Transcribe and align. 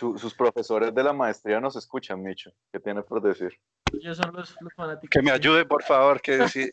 sus 0.00 0.34
profesores 0.34 0.94
de 0.94 1.04
la 1.04 1.12
maestría 1.12 1.60
nos 1.60 1.76
escuchan, 1.76 2.22
Micho. 2.22 2.50
¿Qué 2.72 2.80
tiene 2.80 3.02
por 3.02 3.20
decir? 3.22 3.52
Ellos 3.92 4.16
son 4.16 4.32
los, 4.34 4.54
fanáticos. 4.74 5.10
Que 5.10 5.22
me 5.22 5.30
ayude, 5.30 5.64
por 5.64 5.82
favor, 5.82 6.20
que 6.20 6.48
si, 6.48 6.70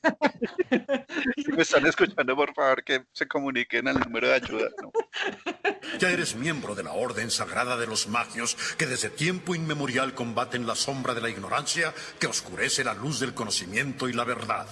me 1.51 1.61
están 1.61 1.85
escuchando, 1.85 2.35
por 2.35 2.53
favor, 2.53 2.83
que 2.83 3.05
se 3.11 3.27
comuniquen 3.27 3.87
al 3.87 3.99
número 3.99 4.27
de 4.27 4.35
ayuda. 4.35 4.69
Ya 5.99 6.09
eres 6.09 6.35
miembro 6.35 6.75
de 6.75 6.83
la 6.83 6.93
Orden 6.93 7.29
Sagrada 7.29 7.77
de 7.77 7.87
los 7.87 8.07
Magios, 8.07 8.55
que 8.77 8.85
desde 8.85 9.09
tiempo 9.09 9.55
inmemorial 9.55 10.13
combaten 10.13 10.67
la 10.67 10.75
sombra 10.75 11.13
de 11.13 11.21
la 11.21 11.29
ignorancia, 11.29 11.93
que 12.19 12.27
oscurece 12.27 12.83
la 12.83 12.93
luz 12.93 13.19
del 13.19 13.33
conocimiento 13.33 14.07
y 14.07 14.13
la 14.13 14.23
verdad. 14.23 14.67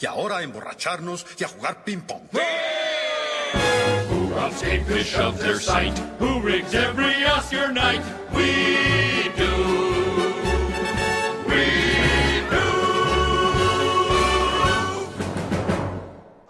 Y 0.00 0.06
ahora 0.06 0.38
a 0.38 0.42
emborracharnos 0.42 1.26
y 1.38 1.44
a 1.44 1.48
jugar 1.48 1.84
ping-pong. 1.84 2.28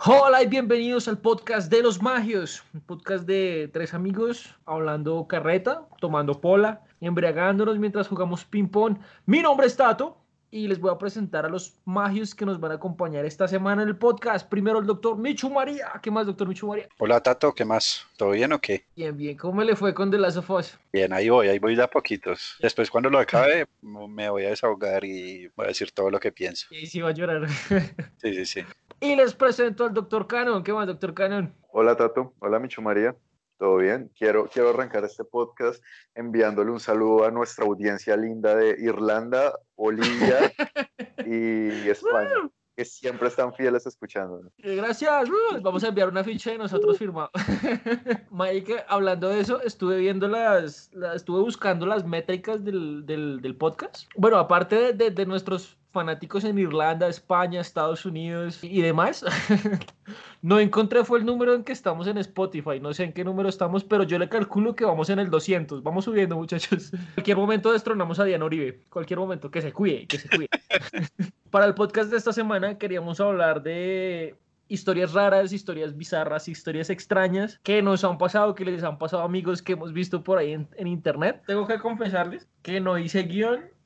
Hola 0.05 0.43
y 0.43 0.47
bienvenidos 0.47 1.09
al 1.09 1.19
podcast 1.19 1.71
de 1.71 1.83
los 1.83 2.03
magios, 2.03 2.63
un 2.75 2.81
podcast 2.83 3.25
de 3.25 3.71
tres 3.73 3.95
amigos 3.95 4.55
hablando 4.67 5.27
carreta, 5.27 5.89
tomando 5.99 6.43
pola, 6.43 6.83
embriagándonos 7.01 7.79
mientras 7.79 8.07
jugamos 8.07 8.45
ping 8.45 8.69
pong. 8.69 8.99
Mi 9.25 9.41
nombre 9.41 9.67
es 9.67 9.77
Tato 9.77 10.19
y 10.51 10.67
les 10.67 10.81
voy 10.81 10.91
a 10.91 10.99
presentar 10.99 11.45
a 11.45 11.49
los 11.49 11.77
magios 11.85 12.35
que 12.35 12.47
nos 12.47 12.59
van 12.59 12.73
a 12.73 12.75
acompañar 12.77 13.25
esta 13.25 13.47
semana 13.47 13.83
en 13.83 13.89
el 13.89 13.97
podcast. 13.97 14.49
Primero 14.49 14.79
el 14.79 14.87
doctor 14.87 15.17
Michu 15.19 15.51
María. 15.51 15.93
¿Qué 16.03 16.11
más, 16.11 16.27
doctor 16.27 16.49
Michu 16.49 16.67
María? 16.69 16.89
Hola, 16.99 17.23
Tato, 17.23 17.55
¿qué 17.55 17.65
más? 17.65 18.07
¿Todo 18.17 18.31
bien 18.31 18.53
o 18.53 18.61
qué? 18.61 18.85
Bien, 18.97 19.17
bien. 19.17 19.37
¿Cómo 19.37 19.63
le 19.63 19.77
fue 19.77 19.93
con 19.93 20.11
The 20.11 20.19
Last 20.19 20.39
of 20.39 20.51
Us? 20.51 20.79
Bien, 20.93 21.13
ahí 21.13 21.29
voy, 21.29 21.49
ahí 21.49 21.59
voy 21.59 21.77
de 21.77 21.83
a 21.83 21.89
poquitos. 21.89 22.57
Después, 22.61 22.91
cuando 22.91 23.11
lo 23.11 23.19
acabe, 23.19 23.67
me 23.83 24.31
voy 24.31 24.45
a 24.45 24.51
desahogar 24.51 25.05
y 25.05 25.49
voy 25.57 25.67
a 25.67 25.69
decir 25.69 25.93
todo 25.93 26.11
lo 26.11 26.19
que 26.19 26.33
pienso. 26.33 26.67
Y 26.71 26.87
sí 26.87 27.01
va 27.01 27.11
a 27.11 27.13
llorar. 27.13 27.49
sí, 27.49 28.35
sí, 28.35 28.45
sí. 28.47 28.61
Y 29.01 29.15
les 29.15 29.33
presento 29.33 29.85
al 29.85 29.95
doctor 29.95 30.27
Cannon. 30.27 30.65
¿Qué 30.65 30.73
más, 30.73 30.89
doctor 30.89 31.15
Cannon? 31.15 31.55
Hola, 31.71 31.95
Tato. 31.97 32.35
Hola, 32.41 32.59
Michu 32.59 32.83
María. 32.83 33.15
¿Todo 33.59 33.79
bien? 33.79 34.09
Quiero, 34.17 34.49
quiero 34.49 34.71
arrancar 34.71 35.05
este 35.05 35.25
podcast 35.25 35.83
enviándole 36.15 36.71
un 36.71 36.79
saludo 36.79 37.25
a 37.25 37.31
nuestra 37.33 37.65
audiencia 37.65 38.17
linda 38.17 38.55
de 38.55 38.77
Irlanda, 38.79 39.53
Bolivia 39.77 40.53
y 41.27 41.89
España, 41.89 42.31
que 42.77 42.85
siempre 42.85 43.27
están 43.27 43.53
fieles 43.53 43.85
escuchándonos. 43.85 44.53
Eh, 44.59 44.77
gracias, 44.77 45.29
vamos 45.61 45.83
a 45.83 45.89
enviar 45.89 46.09
una 46.09 46.23
ficha 46.23 46.53
de 46.53 46.59
nosotros 46.59 46.99
firmado. 46.99 47.31
Mike, 48.31 48.85
hablando 48.87 49.29
de 49.29 49.41
eso, 49.41 49.61
estuve 49.63 49.99
viendo 49.99 50.29
las, 50.29 50.93
estuve 51.17 51.41
buscando 51.41 51.85
las 51.85 52.07
métricas 52.07 52.65
del, 52.65 53.05
del, 53.07 53.41
del 53.41 53.57
podcast. 53.57 54.09
Bueno, 54.15 54.39
aparte 54.39 54.93
de, 54.93 55.11
de 55.11 55.27
nuestros 55.27 55.77
fanáticos 55.91 56.45
en 56.45 56.59
Irlanda, 56.59 57.09
España, 57.09 57.61
Estados 57.61 58.05
Unidos 58.05 58.63
y 58.63 58.83
demás. 58.83 59.25
no 60.43 60.61
encontré 60.61 61.05
fue 61.05 61.19
el 61.19 61.27
número 61.27 61.55
en 61.55 61.65
que 61.65 61.73
estamos 61.73 62.07
en 62.07 62.19
Spotify, 62.19 62.81
no 62.81 62.93
sé 62.93 63.05
en 63.05 63.13
qué 63.13 63.25
número 63.25 63.49
estamos, 63.49 63.85
pero 63.85 64.05
yo 64.05 64.19
le 64.19 64.29
calculo 64.29 64.75
que 64.75 64.85
vamos 64.85 65.11
en 65.11 65.19
el 65.19 65.31
200. 65.31 65.83
Vamos 65.83 66.05
subiendo, 66.05 66.37
muchachos. 66.37 66.93
cualquier 67.15 67.37
momento 67.37 67.73
destronamos 67.73 68.21
a 68.21 68.25
Diana 68.25 68.45
Uribe, 68.45 68.85
cualquier 68.91 69.19
momento, 69.19 69.51
que 69.51 69.63
se 69.63 69.73
cuide, 69.73 70.07
que 70.07 70.19
se 70.19 70.29
cuide. 70.29 70.49
Para 71.51 71.67
el 71.67 71.75
podcast 71.75 72.11
de 72.11 72.19
esta 72.19 72.33
semana 72.33 72.77
queríamos 72.77 73.21
hablar 73.21 73.63
de 73.63 74.37
historias 74.69 75.15
raras, 75.15 75.53
historias 75.55 75.97
bizarras, 75.97 76.47
historias 76.47 76.91
extrañas 76.91 77.59
que 77.63 77.81
nos 77.81 78.05
han 78.05 78.19
pasado, 78.19 78.55
que 78.55 78.67
les 78.67 78.85
han 78.85 78.99
pasado 78.99 79.23
a 79.23 79.25
amigos 79.25 79.63
que 79.63 79.73
hemos 79.73 79.95
visto 79.95 80.23
por 80.23 80.37
ahí 80.37 80.53
en, 80.53 80.69
en 80.77 80.87
internet. 80.87 81.43
Tengo 81.47 81.67
que 81.67 81.79
confesarles 81.79 82.47
que 82.61 82.79
no 82.79 82.99
hice 82.99 83.23
guion 83.23 83.78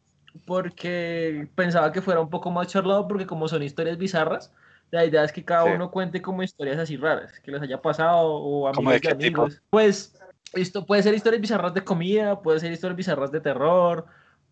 porque 0.47 1.49
pensaba 1.55 1.93
que 1.93 2.03
fuera 2.03 2.21
un 2.21 2.31
poco 2.31 2.51
más 2.51 2.69
charlado, 2.69 3.07
porque 3.09 3.27
como 3.27 3.49
son 3.49 3.63
historias 3.63 3.99
bizarras, 3.99 4.53
la 4.91 5.05
idea 5.05 5.25
es 5.25 5.33
que 5.33 5.45
cada 5.45 5.65
uno 5.65 5.91
cuente 5.91 6.21
como 6.21 6.43
historias 6.43 6.79
así 6.79 6.97
raras, 6.97 7.39
que 7.41 7.51
les 7.51 7.63
haya 7.63 7.81
pasado 7.81 8.29
o 8.29 8.69
amigos 8.69 9.01
de, 9.01 9.11
amigos. 9.11 9.63
Pues 9.71 10.15
esto 10.53 10.85
puede 10.85 11.03
ser 11.03 11.15
historias 11.15 11.41
bizarras 11.41 11.73
de 11.75 11.83
comida, 11.83 12.41
puede 12.43 12.61
ser 12.61 12.73
historias 12.73 12.97
bizarras 12.97 13.33
de 13.33 13.41
terror, 13.41 14.05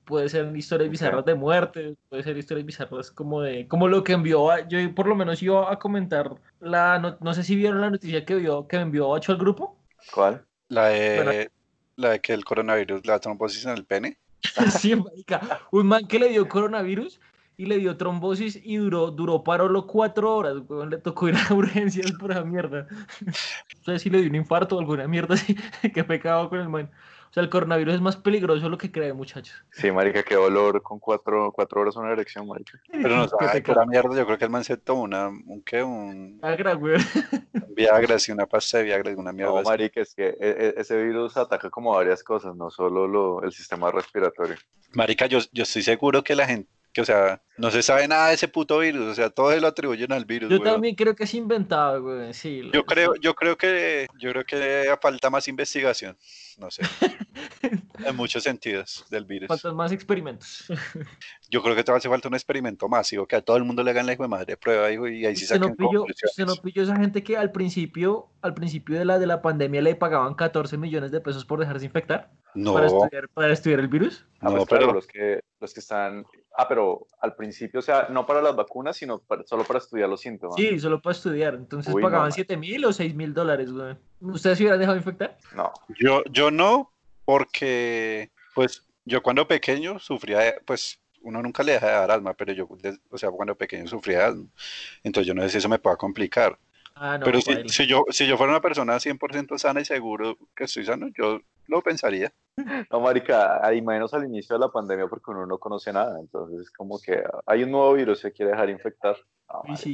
puede 0.07 0.29
ser 0.29 0.57
historias 0.57 0.91
bizarras 0.91 1.25
de 1.25 1.35
muerte, 1.35 1.95
puede 2.09 2.23
ser 2.23 2.39
historias 2.39 2.67
bizarras 2.67 3.11
como 3.11 3.43
de 3.43 3.69
como 3.69 3.87
lo 3.87 4.03
que 4.03 4.13
envió 4.13 4.49
yo 4.67 4.95
por 4.95 5.07
lo 5.07 5.15
menos 5.15 5.43
iba 5.43 5.71
a 5.71 5.79
comentar 5.79 6.35
la 6.59 6.99
no, 7.21 7.35
sé 7.35 7.45
si 7.45 7.55
vieron 7.55 7.81
la 7.81 7.91
noticia 7.91 8.25
que 8.25 8.35
vio 8.35 8.67
que 8.67 8.77
me 8.77 8.85
envió 8.85 9.09
Ocho 9.09 9.33
al 9.33 9.39
grupo. 9.39 9.77
¿Cuál? 10.15 10.45
La 10.69 10.87
de 10.87 11.51
la 11.97 12.11
de 12.11 12.21
que 12.21 12.33
el 12.33 12.45
coronavirus 12.45 13.07
la 13.07 13.19
trombosis 13.19 13.67
en 13.67 13.73
el 13.73 13.85
pene. 13.85 14.19
sí, 14.81 14.95
marica. 14.97 15.41
Un 15.71 15.87
man 15.87 16.07
que 16.07 16.19
le 16.19 16.29
dio 16.29 16.49
coronavirus 16.49 17.21
y 17.57 17.67
le 17.67 17.79
dio 17.79 17.97
trombosis 17.97 18.59
y 18.63 18.77
duró, 18.77 19.11
duró 19.11 19.45
paro 19.45 19.69
los 19.69 19.85
cuatro 19.85 20.35
horas, 20.35 20.55
Le 20.89 20.99
tocó 20.99 21.29
ir 21.29 21.37
a 21.37 21.55
urgencias 21.55 22.13
por 22.13 22.33
esa 22.33 22.45
mierda. 22.45 22.87
No 23.87 23.93
sé 23.93 23.99
si 23.99 24.11
le 24.11 24.19
dio 24.21 24.31
un 24.31 24.37
infarto 24.37 24.77
o 24.77 24.81
alguna 24.81 25.07
mierda 25.09 25.35
así. 25.35 25.57
Qué 25.95 26.05
pecado 26.05 26.49
con 26.49 26.61
el 26.61 26.69
man. 26.69 26.91
O 27.31 27.33
sea, 27.33 27.45
el 27.45 27.49
coronavirus 27.49 27.95
es 27.95 28.01
más 28.01 28.17
peligroso 28.17 28.65
de 28.65 28.71
lo 28.71 28.77
que 28.77 28.91
cree, 28.91 29.13
muchachos. 29.13 29.55
Sí, 29.71 29.93
marica, 29.93 30.25
qué 30.25 30.35
dolor 30.35 30.83
con 30.83 30.99
cuatro, 30.99 31.53
cuatro 31.53 31.81
horas 31.81 31.95
una 31.95 32.11
erección, 32.11 32.49
marica. 32.49 32.81
Pero 32.91 33.17
no 33.17 33.29
sabe 33.29 33.63
la 33.69 33.87
mierda, 33.87 34.17
yo 34.17 34.27
creo 34.27 34.37
que 34.37 34.47
el 34.47 34.51
man 34.51 34.65
se 34.65 34.77
tomó 34.77 35.03
una, 35.03 35.29
un 35.29 35.63
qué, 35.65 35.81
un... 35.81 36.41
Viagra, 36.41 36.75
güey. 36.75 36.97
Viagra, 37.77 38.19
sí, 38.19 38.33
una 38.33 38.47
pasta 38.47 38.79
de 38.79 38.85
Viagra, 38.85 39.15
una 39.17 39.33
mierda. 39.33 39.53
No, 39.53 39.63
marica, 39.63 40.01
es 40.01 40.13
que 40.13 40.27
e, 40.27 40.37
e, 40.41 40.75
ese 40.77 41.01
virus 41.01 41.37
ataca 41.37 41.71
como 41.71 41.95
varias 41.95 42.25
cosas, 42.25 42.57
no 42.57 42.69
solo 42.69 43.07
lo, 43.07 43.45
el 43.45 43.53
sistema 43.53 43.93
respiratorio. 43.93 44.57
Marica, 44.93 45.27
yo, 45.27 45.39
yo 45.53 45.63
estoy 45.63 45.83
seguro 45.83 46.25
que 46.25 46.35
la 46.35 46.49
gente 46.49 46.80
que, 46.93 47.03
o 47.03 47.05
sea, 47.05 47.41
no 47.57 47.71
se 47.71 47.83
sabe 47.83 48.09
nada 48.09 48.29
de 48.29 48.35
ese 48.35 48.49
puto 48.49 48.79
virus, 48.79 49.07
o 49.07 49.15
sea, 49.15 49.31
todos 49.31 49.61
lo 49.61 49.69
atribuyen 49.69 50.11
al 50.13 50.25
virus. 50.25 50.51
Yo 50.51 50.61
también 50.61 50.97
creo 50.97 51.15
que 51.15 51.25
es 51.25 51.35
inventado, 51.35 52.03
güey, 52.03 52.35
sí. 52.35 52.69
Yo 52.73 52.85
creo, 52.85 53.15
yo 53.17 53.35
creo 53.35 53.57
que, 53.57 54.09
yo 54.19 54.31
creo 54.31 54.45
que 54.45 54.93
falta 55.01 55.31
más 55.31 55.47
investigación, 55.47 56.17
no 56.59 56.71
sé, 56.71 56.83
en 58.05 58.17
muchos 58.17 58.43
sentidos 58.43 59.05
del 59.09 59.25
virus. 59.25 59.49
Faltan 59.49 59.77
más 59.77 59.93
experimentos. 59.93 60.65
Yo 61.49 61.63
creo 61.63 61.77
que 61.77 61.85
te 61.85 61.93
hace 61.93 62.09
falta 62.09 62.29
un 62.29 62.35
experimento 62.35 62.89
masivo, 62.89 63.27
que 63.27 63.37
a 63.37 63.41
todo 63.41 63.57
el 63.57 63.65
mundo 63.65 63.83
le 63.83 63.91
hagan 63.91 64.07
la 64.07 64.15
hijo 64.15 64.23
de 64.23 64.29
madre 64.29 64.57
prueba, 64.57 64.91
y 64.91 65.25
ahí 65.25 65.37
sí 65.37 65.47
se 65.47 65.59
no 65.59 65.75
pilló, 65.75 66.05
Usted 66.05 66.47
no 66.47 66.57
pilló 66.57 66.83
esa 66.83 66.97
gente 66.97 67.23
que 67.23 67.37
al 67.37 67.53
principio, 67.53 68.31
al 68.43 68.55
principio 68.55 68.99
de 68.99 69.05
la, 69.05 69.19
de 69.19 69.27
la 69.27 69.43
pandemia 69.43 69.83
le 69.83 69.95
pagaban 69.95 70.35
14 70.35 70.77
millones 70.77 71.13
de 71.13 71.21
pesos 71.21 71.45
por 71.45 71.61
dejarse 71.61 71.85
infectar. 71.85 72.31
No. 72.55 72.75
Para 72.75 72.87
estudiar, 72.87 73.29
para 73.29 73.53
estudiar 73.53 73.81
el 73.81 73.89
virus. 73.89 74.27
Ah, 74.41 74.51
pues 74.51 74.65
pero 74.69 74.93
los 74.93 75.07
que, 75.07 75.41
los 75.61 75.73
que 75.73 75.81
están 75.81 76.25
Ah, 76.57 76.67
pero 76.69 77.07
al 77.21 77.35
principio, 77.37 77.81
o 77.81 77.83
sea, 77.83 78.09
no 78.11 78.27
para 78.27 78.43
las 78.43 78.57
vacunas, 78.57 78.97
sino 78.97 79.23
solo 79.47 79.65
para 79.65 79.79
estudiar 79.79 80.09
los 80.09 80.21
síntomas. 80.21 80.57
Sí, 80.57 80.79
solo 80.81 81.01
para 81.01 81.17
estudiar. 81.17 81.55
Entonces 81.55 81.95
pagaban 82.01 82.33
7 82.33 82.57
mil 82.57 82.85
o 82.85 82.93
6 82.93 83.15
mil 83.15 83.33
dólares, 83.33 83.73
güey. 83.73 83.97
¿Ustedes 84.21 84.59
se 84.59 84.65
hubieran 84.65 84.81
dejado 84.81 84.97
infectar? 84.97 85.39
No. 85.55 85.73
Yo, 85.99 86.23
yo 86.31 86.51
no, 86.51 86.93
porque, 87.25 88.31
pues, 88.55 88.87
yo 89.05 89.23
cuando 89.23 89.47
pequeño 89.47 89.99
sufría, 89.99 90.57
pues, 90.67 91.01
uno 91.23 91.41
nunca 91.43 91.63
le 91.63 91.73
deja 91.73 91.87
de 91.87 91.93
dar 91.93 92.11
asma, 92.11 92.35
pero 92.35 92.53
yo, 92.53 92.69
o 93.11 93.19
sea, 93.19 93.31
cuando 93.31 93.55
pequeño 93.55 93.87
sufría 93.87 94.27
asma. 94.27 94.47
Entonces 95.05 95.29
yo 95.29 95.35
no 95.35 95.43
sé 95.43 95.51
si 95.51 95.59
eso 95.59 95.69
me 95.69 95.79
pueda 95.79 95.97
complicar. 95.97 96.59
Ah, 96.95 97.17
no, 97.17 97.25
pero 97.25 97.41
si, 97.41 97.69
si, 97.69 97.87
yo, 97.87 98.05
si 98.11 98.27
yo 98.27 98.37
fuera 98.37 98.53
una 98.53 98.61
persona 98.61 98.97
100% 98.97 99.57
sana 99.59 99.81
y 99.81 99.85
seguro 99.85 100.37
que 100.55 100.65
estoy 100.65 100.85
sano, 100.85 101.09
yo 101.17 101.41
lo 101.71 101.83
pensaría. 101.83 102.33
No, 102.91 103.01
marica, 103.01 103.65
hay 103.65 103.81
menos 103.81 104.13
al 104.13 104.25
inicio 104.25 104.57
de 104.57 104.61
la 104.61 104.71
pandemia 104.71 105.07
porque 105.07 105.31
uno 105.31 105.47
no 105.47 105.59
conoce 105.59 105.93
nada, 105.93 106.19
entonces 106.21 106.61
es 106.61 106.71
como 106.71 106.99
que 107.01 107.23
hay 107.47 107.63
un 107.63 107.71
nuevo 107.71 107.95
virus 107.95 108.21
que 108.21 108.33
quiere 108.33 108.53
dejar 108.53 108.69
infectar. 108.69 109.17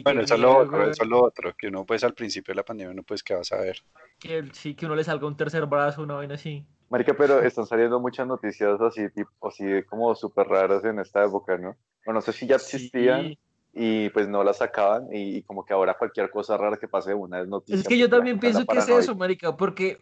bueno, 0.05 0.23
eso 0.23 0.35
es, 0.35 0.41
lo 0.41 0.59
otro, 0.59 0.91
eso 0.91 1.03
es 1.03 1.09
lo 1.09 1.23
otro, 1.23 1.55
que 1.57 1.69
uno 1.69 1.87
pues 1.87 2.03
al 2.03 2.15
principio 2.15 2.53
de 2.53 2.57
la 2.57 2.65
pandemia 2.65 2.95
no 2.95 3.03
pues 3.03 3.23
que 3.23 3.35
vas 3.35 3.53
a 3.53 3.59
ver. 3.59 3.79
Que 4.19 4.49
sí, 4.53 4.75
que 4.75 4.87
uno 4.87 4.97
le 4.97 5.05
salga 5.05 5.27
un 5.27 5.37
tercer 5.37 5.67
brazo, 5.67 6.03
una 6.03 6.15
vaina 6.15 6.35
así. 6.35 6.67
Marica, 6.89 7.15
pero 7.15 7.41
están 7.43 7.67
saliendo 7.67 8.01
muchas 8.01 8.27
noticias 8.27 8.81
así, 8.81 9.09
tipo, 9.11 9.49
así 9.49 9.65
como 9.89 10.15
súper 10.15 10.47
raras 10.47 10.85
en 10.85 10.99
esta 11.01 11.25
época, 11.25 11.57
¿no? 11.59 11.77
Bueno, 12.05 12.19
no 12.19 12.21
sé 12.21 12.33
si 12.33 12.47
ya 12.47 12.57
existían, 12.57 13.37
y 13.79 14.09
pues 14.09 14.27
no 14.27 14.43
la 14.43 14.55
sacaban 14.55 15.09
y, 15.13 15.43
como 15.43 15.63
que 15.63 15.75
ahora 15.75 15.99
cualquier 15.99 16.31
cosa 16.31 16.57
rara 16.57 16.79
que 16.79 16.89
pase 16.89 17.13
una 17.13 17.41
es 17.41 17.47
noticia. 17.47 17.79
Es 17.79 17.87
que 17.87 17.99
yo 17.99 18.09
también 18.09 18.41
pienso 18.41 18.65
que 18.65 18.79
es 18.79 18.89
eso, 18.89 19.15
marica, 19.15 19.55
porque 19.55 20.01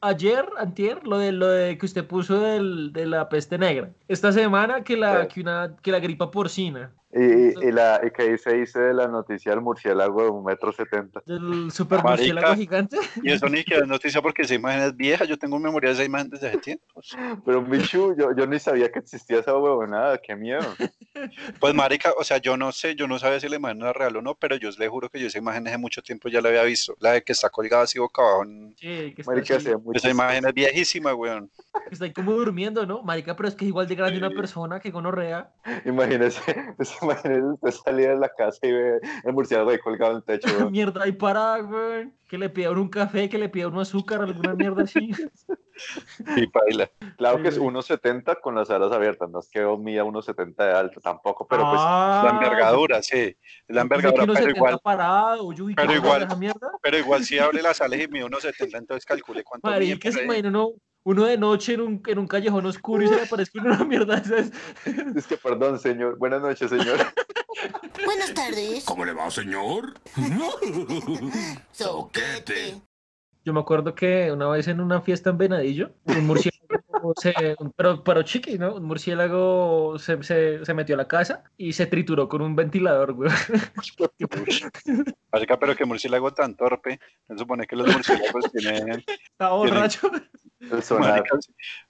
ayer, 0.00 0.44
antier, 0.58 1.06
lo 1.06 1.18
de 1.18 1.30
lo 1.30 1.46
de 1.46 1.78
que 1.78 1.86
usted 1.86 2.04
puso 2.04 2.40
del, 2.40 2.92
de 2.92 3.06
la 3.06 3.28
peste 3.28 3.58
negra. 3.58 3.90
Esta 4.08 4.32
semana 4.32 4.82
que 4.82 4.96
la, 4.96 5.28
que 5.28 5.40
una, 5.40 5.76
que 5.80 5.92
la 5.92 6.00
gripa 6.00 6.32
porcina. 6.32 6.92
Y, 7.14 7.66
y, 7.68 7.72
la, 7.72 8.00
y 8.02 8.10
que 8.10 8.22
ahí 8.22 8.38
se 8.38 8.54
dice 8.54 8.80
de 8.80 8.94
la 8.94 9.06
noticia 9.06 9.52
del 9.52 9.60
murciélago 9.60 10.22
de 10.24 10.30
un 10.30 10.42
metro 10.44 10.72
setenta. 10.72 11.20
¿Del 11.26 11.70
super 11.70 11.98
Marica. 12.02 12.10
murciélago 12.16 12.54
gigante? 12.54 12.96
Y 13.22 13.32
eso 13.32 13.48
ni 13.50 13.62
que 13.64 13.74
es 13.76 13.86
noticia 13.86 14.22
porque 14.22 14.42
esa 14.42 14.54
imagen 14.54 14.80
es 14.82 14.96
vieja. 14.96 15.24
Yo 15.26 15.36
tengo 15.38 15.58
memoria 15.58 15.90
de 15.90 15.94
esa 15.94 16.04
imagen 16.04 16.30
desde 16.30 16.48
hace 16.48 16.58
tiempo. 16.58 17.02
Pero 17.44 17.60
Michu, 17.60 18.16
yo, 18.16 18.34
yo 18.34 18.46
ni 18.46 18.58
sabía 18.58 18.90
que 18.90 19.00
existía 19.00 19.40
esa 19.40 19.54
huevonada, 19.56 20.16
qué 20.18 20.34
miedo. 20.34 20.64
Pues 21.60 21.74
marica, 21.74 22.12
o 22.18 22.24
sea, 22.24 22.38
yo 22.38 22.56
no 22.56 22.72
sé, 22.72 22.94
yo 22.94 23.06
no 23.06 23.18
sabía 23.18 23.38
si 23.40 23.48
la 23.48 23.56
imagen 23.56 23.82
era 23.82 23.92
real 23.92 24.16
o 24.16 24.22
no, 24.22 24.34
pero 24.34 24.56
yo 24.56 24.70
le 24.78 24.88
juro 24.88 25.10
que 25.10 25.20
yo 25.20 25.26
esa 25.26 25.36
imagen 25.38 25.68
hace 25.68 25.76
mucho 25.78 26.00
tiempo 26.02 26.30
ya 26.30 26.40
la 26.40 26.48
había 26.48 26.62
visto. 26.62 26.94
La 26.98 27.12
de 27.12 27.22
que 27.22 27.32
está 27.32 27.50
colgada 27.50 27.82
así 27.84 27.98
boca 27.98 28.22
abajo. 28.22 28.44
en- 28.44 28.74
Sí, 28.78 29.12
que 29.14 29.22
Marica, 29.26 29.56
así, 29.56 29.68
Esa 29.92 30.08
imagen 30.08 30.46
es 30.46 30.54
viejísima, 30.54 31.14
weón. 31.14 31.50
está 31.90 32.06
ahí 32.06 32.12
como 32.14 32.32
durmiendo, 32.32 32.86
¿no? 32.86 33.02
Marica, 33.02 33.36
pero 33.36 33.48
es 33.50 33.54
que 33.54 33.66
es 33.66 33.68
igual 33.68 33.86
de 33.86 33.94
grande 33.96 34.16
una 34.18 34.30
persona 34.30 34.80
que 34.80 34.90
gonorrea. 34.90 35.52
Imagínese, 35.84 36.40
imagínese 37.02 37.42
usted 37.42 37.70
salir 37.70 38.08
de 38.08 38.16
la 38.18 38.28
casa 38.28 38.58
y 38.62 38.72
ve 38.72 39.00
el 39.24 39.32
murciélago 39.32 39.70
ahí 39.70 39.78
colgado 39.78 40.12
en 40.12 40.16
el 40.18 40.24
techo. 40.24 40.48
weón. 40.68 40.72
Mierda 40.72 41.04
ahí 41.04 41.12
parada, 41.12 41.58
güey. 41.60 42.10
Que 42.28 42.38
le 42.38 42.48
pida 42.48 42.70
un 42.70 42.88
café, 42.88 43.28
que 43.28 43.36
le 43.38 43.48
pida 43.48 43.68
uno 43.68 43.80
azúcar, 43.80 44.22
alguna 44.22 44.54
mierda 44.54 44.82
así. 44.84 45.10
Y 46.36 46.46
baila. 46.46 46.88
Claro 47.16 47.42
que 47.42 47.48
es 47.48 47.54
Sí. 47.54 47.60
1.70 47.60 48.40
con 48.40 48.54
las 48.54 48.68
alas 48.70 48.92
abiertas, 48.92 49.28
no 49.30 49.40
es 49.40 49.48
que 49.48 49.60
mida 49.78 50.04
1.70 50.04 50.54
de 50.66 50.70
alto 50.70 51.00
tampoco, 51.00 51.46
pero 51.48 51.62
pues 51.62 51.80
Ah, 51.82 52.22
La 52.24 52.30
envergadura, 52.30 53.02
sí. 53.02 53.34
La 53.68 53.80
que 53.80 53.80
envergadura, 53.82 54.22
pero 54.26 54.34
70 54.36 54.56
igual, 54.58 54.78
parado, 54.82 55.44
uy, 55.44 55.74
pero 55.74 55.88
¿qué 55.88 55.94
igual- 55.96 56.22
esa 56.24 56.36
mierda? 56.36 56.70
pero 56.82 56.98
igual 56.98 57.24
si 57.24 57.38
abre 57.38 57.62
las 57.62 57.80
alas 57.80 58.00
y 58.00 58.06
mide 58.08 58.24
unos 58.24 58.42
70, 58.42 58.78
entonces 58.78 59.04
calcule 59.06 59.42
cuánto 59.42 59.66
mide 59.68 59.78
Marica, 59.78 60.10
por 60.10 60.12
se 60.12 60.24
imagina 60.24 60.48
uno, 60.50 60.70
uno 61.04 61.24
de 61.24 61.36
noche 61.36 61.74
en 61.74 61.80
un, 61.80 62.02
en 62.06 62.18
un 62.18 62.26
callejón 62.26 62.66
oscuro 62.66 63.04
y 63.04 63.08
se 63.08 63.16
le 63.16 63.22
aparezca 63.22 63.60
una 63.60 63.84
mierda 63.84 64.22
es 65.16 65.26
que 65.26 65.36
perdón, 65.36 65.78
señor. 65.78 66.18
Buenas 66.18 66.42
noches, 66.42 66.70
señor. 66.70 66.98
Buenas 68.04 68.34
tardes. 68.34 68.84
¿Cómo 68.84 69.04
le 69.04 69.12
va, 69.12 69.30
señor? 69.30 69.94
Soquete. 71.72 72.80
Yo 73.44 73.52
me 73.52 73.60
acuerdo 73.60 73.94
que 73.94 74.30
una 74.30 74.48
vez 74.48 74.68
en 74.68 74.80
una 74.80 75.00
fiesta 75.00 75.30
en 75.30 75.38
Venadillo, 75.38 75.90
un 76.04 76.26
murciélago, 76.26 77.14
se, 77.20 77.34
pero, 77.76 78.04
pero 78.04 78.22
chiqui, 78.22 78.56
¿no? 78.56 78.76
Un 78.76 78.84
murciélago 78.84 79.98
se, 79.98 80.22
se, 80.22 80.64
se 80.64 80.74
metió 80.74 80.94
a 80.94 80.98
la 80.98 81.08
casa 81.08 81.42
y 81.56 81.72
se 81.72 81.86
trituró 81.86 82.28
con 82.28 82.40
un 82.42 82.54
ventilador, 82.54 83.14
güey. 83.14 83.30
Marica, 85.32 85.58
pero 85.58 85.74
que 85.74 85.84
murciélago 85.84 86.32
tan 86.32 86.56
torpe. 86.56 87.00
Se 87.26 87.36
supone 87.36 87.66
que 87.66 87.74
los 87.74 87.92
murciélagos 87.92 88.52
tienen. 88.52 89.04
Estaba 89.08 89.56
borracho. 89.56 90.08
El 90.70 90.82
sonar. 90.82 91.24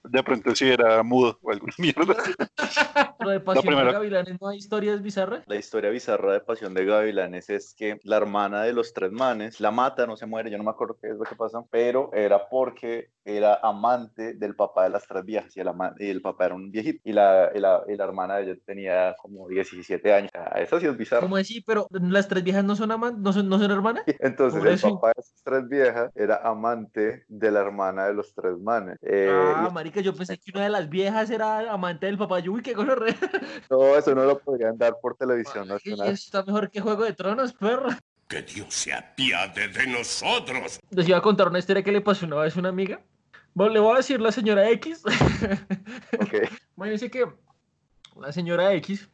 de 0.03 0.23
pronto 0.23 0.55
si 0.55 0.69
era 0.69 1.01
mudo 1.03 1.37
o 1.41 1.51
alguna 1.51 1.73
mierda. 1.77 2.15
Pero 3.19 3.29
de 3.31 3.39
Pasión 3.39 3.63
de 3.63 3.67
primero- 3.67 3.93
Gavilanes 3.93 4.41
no 4.41 4.47
hay 4.49 4.57
historias 4.57 5.01
bizarras. 5.01 5.43
La 5.47 5.55
historia 5.55 5.89
bizarra 5.89 6.33
de 6.33 6.39
Pasión 6.41 6.73
de 6.73 6.85
Gavilanes 6.85 7.49
es 7.49 7.73
que 7.75 7.99
la 8.03 8.17
hermana 8.17 8.63
de 8.63 8.73
los 8.73 8.93
tres 8.93 9.11
manes 9.11 9.59
la 9.59 9.71
mata, 9.71 10.05
no 10.07 10.17
se 10.17 10.25
muere, 10.25 10.49
yo 10.51 10.57
no 10.57 10.63
me 10.63 10.71
acuerdo 10.71 10.97
qué 11.01 11.09
es 11.09 11.15
lo 11.15 11.23
que 11.23 11.35
pasa, 11.35 11.61
pero 11.69 12.09
era 12.13 12.49
porque 12.49 13.09
era 13.25 13.55
amante 13.63 14.33
del 14.33 14.55
papá 14.55 14.83
de 14.83 14.89
las 14.89 15.07
tres 15.07 15.23
viejas 15.23 15.55
y 15.55 15.61
el, 15.61 15.69
y 15.99 16.09
el 16.09 16.21
papá 16.21 16.47
era 16.47 16.55
un 16.55 16.71
viejito 16.71 16.99
y 17.05 17.13
la, 17.13 17.51
y 17.55 17.59
la, 17.59 17.81
y 17.87 17.95
la 17.95 18.03
hermana 18.03 18.35
de 18.37 18.43
ella 18.51 18.55
tenía 18.65 19.15
como 19.21 19.47
17 19.47 20.13
años. 20.13 20.31
O 20.35 20.37
sea, 20.37 20.61
eso 20.61 20.79
sí 20.79 20.87
es 20.87 20.97
bizarro. 20.97 21.21
¿Cómo 21.21 21.37
así? 21.37 21.61
Pero 21.61 21.87
las 21.91 22.27
tres 22.27 22.43
viejas 22.43 22.65
no 22.65 22.75
son 22.75 22.91
amantes, 22.91 23.21
no 23.21 23.31
son, 23.31 23.47
no 23.47 23.59
son 23.59 23.71
hermanas. 23.71 24.03
Entonces 24.19 24.83
el 24.83 24.91
papá 24.91 25.07
de 25.15 25.21
esas 25.21 25.41
tres 25.43 25.69
viejas 25.69 26.11
era 26.15 26.41
amante 26.43 27.23
de 27.29 27.51
la 27.51 27.61
hermana 27.61 28.07
de 28.07 28.13
los 28.13 28.33
tres 28.33 28.57
manes. 28.63 28.97
Eh, 29.03 29.29
ah, 29.31 29.69
marica, 29.71 30.01
yo 30.01 30.15
pensé 30.15 30.37
que 30.37 30.51
una 30.55 30.63
de 30.63 30.69
las 30.69 30.89
vieas 30.89 31.29
era 31.29 31.71
amante 31.71 32.05
del 32.07 32.17
papá. 32.17 32.39
Yo, 32.39 32.51
Uy, 32.53 32.61
qué 32.61 32.73
gonorrea. 32.73 33.15
todo 33.69 33.97
eso 33.97 34.15
no 34.15 34.25
lo 34.25 34.39
podrían 34.39 34.77
dar 34.77 34.95
por 35.01 35.15
televisión 35.15 35.65
Y 35.65 35.69
nacional. 35.69 36.07
está 36.09 36.43
mejor 36.43 36.71
que 36.71 36.81
Juego 36.81 37.03
de 37.03 37.13
Tronos, 37.13 37.53
perro. 37.53 37.89
Que 38.27 38.41
Dios 38.41 38.73
se 38.73 38.93
apiade 38.93 39.67
de 39.67 39.85
nosotros. 39.87 40.79
Les 40.89 41.07
iba 41.07 41.17
a 41.17 41.21
contar 41.21 41.49
una 41.49 41.59
historia 41.59 41.83
que 41.83 41.91
le 41.91 42.01
pasó 42.01 42.25
una 42.25 42.37
vez 42.37 42.55
a 42.55 42.59
una 42.59 42.69
amiga. 42.69 43.01
Bueno, 43.53 43.73
le 43.73 43.79
voy 43.79 43.93
a 43.93 43.97
decir 43.97 44.19
la 44.19 44.31
señora 44.31 44.69
X. 44.71 45.03
Ok. 46.19 46.33
Imagínense 46.77 47.11
que 47.11 47.25
la 48.19 48.31
señora 48.31 48.73
X, 48.75 49.09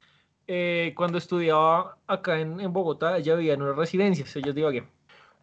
eh, 0.48 0.94
cuando 0.96 1.18
estudiaba 1.18 1.98
acá 2.08 2.40
en, 2.40 2.60
en 2.62 2.72
Bogotá, 2.72 3.18
ella 3.18 3.36
vivía 3.36 3.54
en 3.54 3.62
unas 3.62 3.76
residencias, 3.76 4.34
ellos 4.36 4.56
digo 4.56 4.72
que 4.72 4.84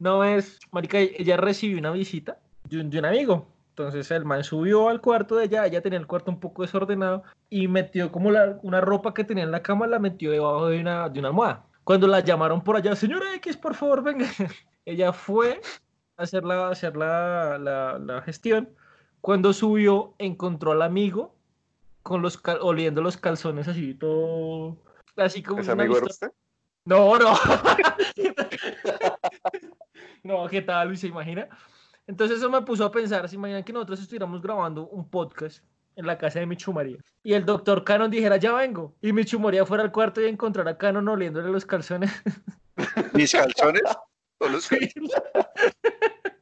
Una 0.00 0.17
vez, 0.19 0.58
marica, 0.73 0.99
ella 0.99 1.37
recibió 1.37 1.79
una 1.79 1.91
visita 1.91 2.38
de 2.64 2.81
un, 2.81 2.91
de 2.91 2.99
un 2.99 3.05
amigo. 3.06 3.47
Entonces 3.78 4.11
el 4.11 4.25
man 4.25 4.43
subió 4.43 4.88
al 4.88 5.02
cuarto 5.02 5.37
de 5.37 5.44
ella, 5.44 5.67
ella 5.67 5.82
tenía 5.82 5.99
el 5.99 6.06
cuarto 6.06 6.31
un 6.31 6.40
poco 6.40 6.62
desordenado 6.62 7.25
y 7.50 7.69
metió 7.69 8.11
como 8.11 8.31
la, 8.31 8.58
una 8.62 8.81
ropa 8.81 9.12
que 9.12 9.23
tenía 9.23 9.44
en 9.44 9.50
la 9.50 9.62
cama, 9.62 9.87
la 9.87 9.99
metió 9.99 10.31
debajo 10.31 10.69
de 10.69 10.81
una, 10.81 11.11
de 11.11 11.19
una 11.19 11.28
almohada. 11.28 11.67
Cuando 11.84 12.06
la 12.06 12.20
llamaron 12.20 12.64
por 12.64 12.76
allá, 12.76 12.96
señora 12.96 13.34
X, 13.34 13.58
por 13.58 13.75
favor, 13.75 14.02
venga. 14.02 14.26
Ella 14.87 15.12
fue 15.12 15.61
a 16.17 16.23
hacer 16.23 16.43
la, 16.44 16.69
a 16.69 16.70
hacer 16.70 16.96
la, 16.96 17.58
la, 17.58 17.99
la 17.99 18.23
gestión. 18.23 18.70
Cuando 19.20 19.52
subió, 19.52 20.14
encontró 20.17 20.72
al 20.72 20.81
amigo 20.81 21.34
con 22.02 22.22
los 22.22 22.38
cal- 22.38 22.61
oliendo 22.62 23.02
los 23.02 23.19
calzones 23.19 23.69
así, 23.69 23.93
todo. 23.93 24.79
Así 25.17 25.43
como 25.43 25.61
¿Ese 25.61 25.75
una 25.75 25.82
amigo 25.82 26.00
usted? 26.02 26.32
No, 26.87 27.19
no. 27.19 27.34
no, 30.22 30.46
¿qué 30.49 30.62
tal, 30.62 30.88
Luis? 30.88 31.00
¿Se 31.00 31.08
imagina? 31.08 31.46
Entonces 32.06 32.38
eso 32.38 32.49
me 32.50 32.62
puso 32.62 32.85
a 32.85 32.91
pensar, 32.93 33.29
se 33.29 33.35
imaginan 33.37 33.64
que 33.64 33.73
nosotros 33.73 34.00
estuviéramos 34.00 34.41
grabando 34.41 34.87
un 34.88 35.08
podcast 35.11 35.64
en 35.97 36.06
la 36.06 36.17
casa 36.19 36.38
de 36.41 36.47
Michu 36.47 36.73
María 36.73 36.99
y 37.23 37.32
el 37.32 37.44
doctor 37.44 37.82
Canon 37.82 38.11
dijera, 38.11 38.37
ya 38.37 38.53
vengo, 38.53 38.94
y 39.00 39.12
Michu 39.12 39.41
María 39.41 39.64
fuera 39.67 39.82
al 39.82 39.91
cuarto 39.93 40.20
y 40.20 40.26
encontrara 40.26 40.73
a 40.73 40.79
Canon 40.79 41.08
oliéndole 41.08 41.49
los 41.50 41.64
calzones. 41.67 42.11
Mis 43.14 43.32
calzones. 43.32 43.82
son 44.38 44.53
los 44.53 44.69
calzones. 44.69 45.12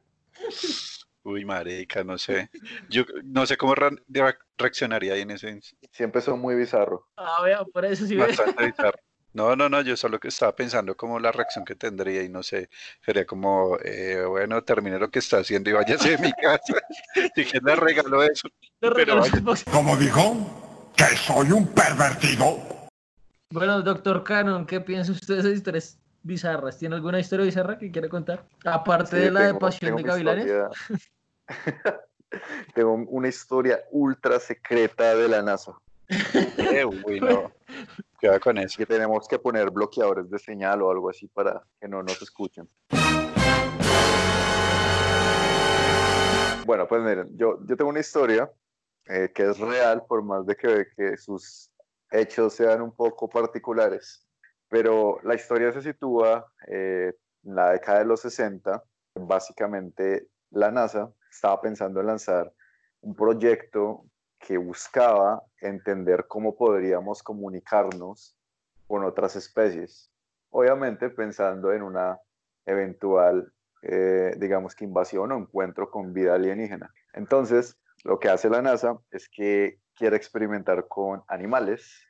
Uy, 1.23 1.43
marica, 1.43 2.03
no 2.03 2.17
sé. 2.19 2.51
Yo 2.89 3.03
no 3.23 3.47
sé 3.47 3.57
cómo 3.57 3.73
re- 3.73 3.97
re- 4.09 4.37
reaccionaría 4.57 5.13
ahí 5.13 5.21
en 5.21 5.31
ese 5.31 5.59
Siempre 5.91 6.21
son 6.21 6.39
muy 6.39 6.53
bizarro. 6.55 7.07
Ah, 7.17 7.41
vea, 7.43 7.63
por 7.65 7.83
eso 7.85 8.05
sí 8.05 8.15
ves. 8.15 8.37
bastante 8.37 8.67
bizarro. 8.67 8.99
No, 9.35 9.53
no, 9.53 9.67
no, 9.67 9.81
yo 9.81 9.97
solo 9.97 10.17
que 10.17 10.29
estaba 10.29 10.55
pensando 10.55 10.95
como 10.95 11.19
la 11.19 11.29
reacción 11.29 11.65
que 11.65 11.75
tendría 11.75 12.23
y 12.23 12.29
no 12.29 12.41
sé, 12.41 12.69
sería 13.05 13.25
como, 13.25 13.77
eh, 13.83 14.23
bueno, 14.25 14.63
termine 14.63 14.97
lo 14.97 15.09
que 15.11 15.19
está 15.19 15.39
haciendo 15.39 15.69
y 15.69 15.73
váyase 15.73 16.11
de 16.11 16.17
mi 16.19 16.31
casa. 16.41 16.73
¿Y 17.35 17.43
quién 17.43 17.61
le 17.65 17.75
regaló 17.75 18.23
eso? 18.23 18.47
Le 18.79 18.91
Pero 18.91 19.19
vaya. 19.19 19.33
¿Cómo 19.73 19.97
dijo? 19.97 20.91
¿Que 20.95 21.03
soy 21.17 21.51
un 21.51 21.67
pervertido? 21.67 22.59
Bueno, 23.51 23.81
doctor 23.81 24.23
Canon, 24.23 24.65
¿qué 24.65 24.79
piensa 24.79 25.11
usted 25.11 25.33
de 25.33 25.39
esas 25.41 25.51
historias 25.53 25.99
bizarras? 26.23 26.77
¿Tiene 26.79 26.95
alguna 26.95 27.19
historia 27.19 27.45
bizarra 27.45 27.77
que 27.77 27.91
quiere 27.91 28.07
contar? 28.07 28.45
Aparte 28.63 29.17
Sí, 29.17 29.23
de 29.25 29.31
la 29.31 29.39
de 29.41 29.45
tengo- 29.47 29.59
Pasión 29.59 29.95
tengo 29.97 29.97
de 29.97 30.03
una 30.03 30.11
Gavilanes. 30.13 30.45
historia- 30.45 30.69
tengo 32.73 32.93
una 32.93 33.27
historia 33.27 33.79
ultra 33.91 34.39
secreta 34.39 35.13
de 35.13 35.27
la 35.27 35.41
NASA. 35.41 35.73
Eh, 36.07 36.85
uy, 36.85 37.19
no. 37.19 37.51
Con 38.41 38.57
eso. 38.57 38.77
que 38.77 38.85
tenemos 38.85 39.27
que 39.27 39.37
poner 39.37 39.69
bloqueadores 39.69 40.29
de 40.29 40.39
señal 40.39 40.81
o 40.81 40.89
algo 40.89 41.09
así 41.09 41.27
para 41.27 41.61
que 41.79 41.87
no 41.87 42.01
nos 42.01 42.19
escuchen. 42.21 42.67
Bueno, 46.65 46.87
pues 46.87 47.03
miren, 47.03 47.37
yo, 47.37 47.59
yo 47.65 47.77
tengo 47.77 47.91
una 47.91 47.99
historia 47.99 48.51
eh, 49.05 49.31
que 49.33 49.43
es 49.43 49.59
real, 49.59 50.03
por 50.07 50.23
más 50.23 50.45
de 50.47 50.55
que, 50.55 50.87
que 50.97 51.17
sus 51.17 51.71
hechos 52.09 52.55
sean 52.55 52.81
un 52.81 52.95
poco 52.95 53.29
particulares, 53.29 54.27
pero 54.67 55.19
la 55.23 55.35
historia 55.35 55.71
se 55.71 55.83
sitúa 55.83 56.51
eh, 56.67 57.13
en 57.43 57.55
la 57.55 57.71
década 57.73 57.99
de 57.99 58.05
los 58.05 58.21
60. 58.21 58.83
Básicamente, 59.13 60.29
la 60.49 60.71
NASA 60.71 61.11
estaba 61.29 61.61
pensando 61.61 61.99
en 61.99 62.07
lanzar 62.07 62.51
un 63.01 63.15
proyecto 63.15 64.05
que 64.45 64.57
buscaba 64.57 65.41
entender 65.59 66.27
cómo 66.27 66.55
podríamos 66.55 67.23
comunicarnos 67.23 68.37
con 68.85 69.03
otras 69.03 69.35
especies. 69.35 70.11
Obviamente 70.51 71.09
pensando 71.09 71.73
en 71.73 71.81
una 71.81 72.19
eventual, 72.63 73.51
eh, 73.81 74.35
digamos 74.37 74.75
que 74.75 74.85
invasión 74.85 75.31
o 75.31 75.37
encuentro 75.37 75.89
con 75.89 76.13
vida 76.13 76.35
alienígena. 76.35 76.93
Entonces, 77.13 77.79
lo 78.03 78.19
que 78.19 78.29
hace 78.29 78.47
la 78.49 78.61
NASA 78.61 78.99
es 79.09 79.27
que 79.29 79.79
quiere 79.95 80.15
experimentar 80.15 80.87
con 80.87 81.23
animales 81.27 82.05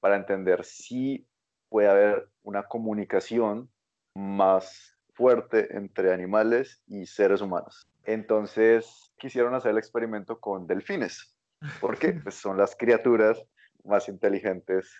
para 0.00 0.16
entender 0.16 0.64
si 0.64 1.28
puede 1.68 1.88
haber 1.88 2.30
una 2.42 2.62
comunicación 2.62 3.70
más 4.14 4.96
fuerte 5.12 5.76
entre 5.76 6.14
animales 6.14 6.82
y 6.86 7.04
seres 7.04 7.42
humanos. 7.42 7.86
Entonces, 8.04 9.12
quisieron 9.18 9.54
hacer 9.54 9.72
el 9.72 9.78
experimento 9.78 10.40
con 10.40 10.66
delfines 10.66 11.33
porque 11.80 12.12
pues, 12.22 12.34
son 12.34 12.56
las 12.56 12.76
criaturas 12.76 13.44
más 13.84 14.08
inteligentes, 14.08 14.90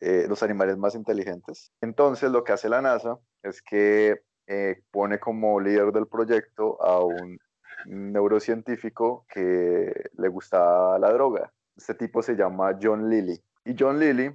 eh, 0.00 0.26
los 0.28 0.42
animales 0.42 0.76
más 0.76 0.94
inteligentes. 0.94 1.72
Entonces, 1.80 2.30
lo 2.30 2.44
que 2.44 2.52
hace 2.52 2.68
la 2.68 2.82
NASA 2.82 3.18
es 3.42 3.62
que 3.62 4.22
eh, 4.46 4.82
pone 4.90 5.18
como 5.18 5.60
líder 5.60 5.92
del 5.92 6.06
proyecto 6.06 6.80
a 6.82 7.04
un 7.04 7.38
neurocientífico 7.86 9.26
que 9.32 10.10
le 10.16 10.28
gustaba 10.28 10.98
la 10.98 11.12
droga. 11.12 11.52
Este 11.76 11.94
tipo 11.94 12.22
se 12.22 12.34
llama 12.34 12.76
John 12.80 13.08
Lilly. 13.08 13.40
Y 13.64 13.74
John 13.78 13.98
Lilly 13.98 14.34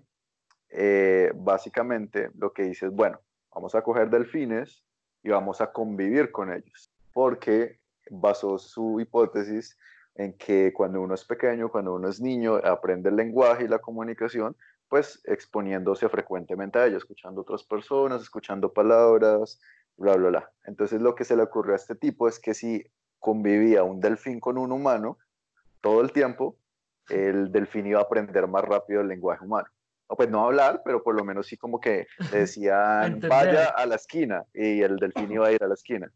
eh, 0.75 1.31
básicamente 1.35 2.31
lo 2.35 2.51
que 2.51 2.63
dice 2.63 2.87
es, 2.87 2.91
bueno, 2.91 3.19
vamos 3.53 3.75
a 3.75 3.83
coger 3.83 4.09
delfines 4.09 4.83
y 5.21 5.29
vamos 5.29 5.61
a 5.61 5.71
convivir 5.71 6.31
con 6.31 6.51
ellos, 6.51 6.91
porque 7.13 7.79
basó 8.09 8.57
su 8.57 8.99
hipótesis 8.99 9.77
en 10.15 10.37
que 10.37 10.71
cuando 10.73 11.01
uno 11.01 11.15
es 11.15 11.25
pequeño, 11.25 11.69
cuando 11.69 11.93
uno 11.93 12.07
es 12.09 12.21
niño, 12.21 12.55
aprende 12.55 13.09
el 13.09 13.15
lenguaje 13.15 13.65
y 13.65 13.67
la 13.67 13.79
comunicación, 13.79 14.55
pues 14.87 15.21
exponiéndose 15.25 16.07
frecuentemente 16.09 16.79
a 16.79 16.85
ello, 16.85 16.97
escuchando 16.97 17.41
otras 17.41 17.63
personas, 17.63 18.21
escuchando 18.21 18.71
palabras, 18.73 19.59
bla, 19.97 20.15
bla, 20.15 20.29
bla. 20.29 20.51
Entonces 20.65 21.01
lo 21.01 21.15
que 21.15 21.23
se 21.23 21.35
le 21.35 21.43
ocurrió 21.43 21.73
a 21.73 21.77
este 21.77 21.95
tipo 21.95 22.27
es 22.27 22.39
que 22.39 22.53
si 22.53 22.83
convivía 23.19 23.83
un 23.83 23.99
delfín 23.99 24.39
con 24.39 24.57
un 24.57 24.71
humano 24.71 25.17
todo 25.81 26.01
el 26.01 26.11
tiempo, 26.11 26.57
el 27.09 27.51
delfín 27.51 27.87
iba 27.87 27.99
a 27.99 28.03
aprender 28.03 28.47
más 28.47 28.63
rápido 28.63 29.01
el 29.01 29.07
lenguaje 29.07 29.43
humano. 29.43 29.67
O 30.07 30.15
pues 30.15 30.29
no 30.29 30.45
hablar, 30.45 30.81
pero 30.85 31.01
por 31.01 31.15
lo 31.15 31.23
menos 31.23 31.47
sí 31.47 31.57
como 31.57 31.79
que 31.79 32.05
le 32.31 32.39
decían, 32.39 33.19
vaya 33.27 33.69
a 33.69 33.85
la 33.85 33.95
esquina, 33.95 34.45
y 34.53 34.81
el 34.81 34.97
delfín 34.97 35.31
iba 35.31 35.47
a 35.47 35.51
ir 35.51 35.63
a 35.63 35.67
la 35.67 35.73
esquina. 35.73 36.11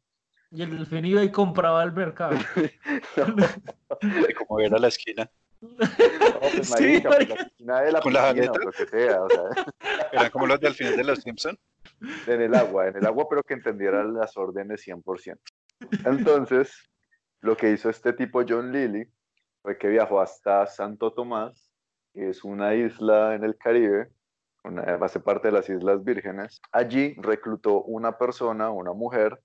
Y 0.51 0.61
el 0.61 0.77
delfín 0.77 1.05
iba 1.05 1.23
y 1.23 1.31
compraba 1.31 1.81
al 1.81 1.93
mercado. 1.93 2.37
de 4.27 4.33
cómo 4.33 4.59
era 4.59 4.77
la 4.77 4.87
esquina. 4.87 5.29
No, 5.61 5.69
pues, 5.77 6.67
Sí, 6.77 7.01
marica, 7.01 7.09
pues, 7.09 7.29
marica. 7.29 7.35
la 7.35 7.41
esquina 7.41 7.81
de 7.81 7.91
la 7.91 8.01
¿Con 8.01 8.13
la 8.13 8.33
piscina, 8.33 8.51
o 8.51 8.57
lo 8.57 8.71
que 8.71 8.85
sea, 8.85 9.23
o 9.23 9.29
sea, 9.29 9.43
Eran 10.11 10.29
como 10.31 10.47
los 10.47 10.59
delfines 10.59 10.97
de 10.97 11.03
los 11.03 11.19
Simpson. 11.19 11.57
en 12.27 12.41
el 12.41 12.55
agua, 12.55 12.87
en 12.87 12.97
el 12.97 13.05
agua, 13.05 13.27
pero 13.29 13.43
que 13.43 13.53
entendiera 13.53 14.03
las 14.03 14.37
órdenes 14.37 14.85
100%. 14.85 15.39
Entonces, 16.05 16.89
lo 17.41 17.55
que 17.55 17.71
hizo 17.71 17.89
este 17.89 18.13
tipo 18.13 18.43
John 18.47 18.71
Lilly 18.71 19.05
fue 19.61 19.77
que 19.77 19.87
viajó 19.87 20.21
hasta 20.21 20.65
Santo 20.67 21.13
Tomás, 21.13 21.71
que 22.13 22.29
es 22.29 22.43
una 22.43 22.75
isla 22.75 23.35
en 23.35 23.43
el 23.43 23.57
Caribe, 23.57 24.11
una, 24.63 24.83
hace 25.01 25.19
parte 25.19 25.47
de 25.47 25.53
las 25.53 25.69
Islas 25.69 26.03
Vírgenes. 26.03 26.61
Allí 26.71 27.15
reclutó 27.17 27.83
una 27.83 28.17
persona, 28.17 28.69
una 28.69 28.93
mujer, 28.93 29.39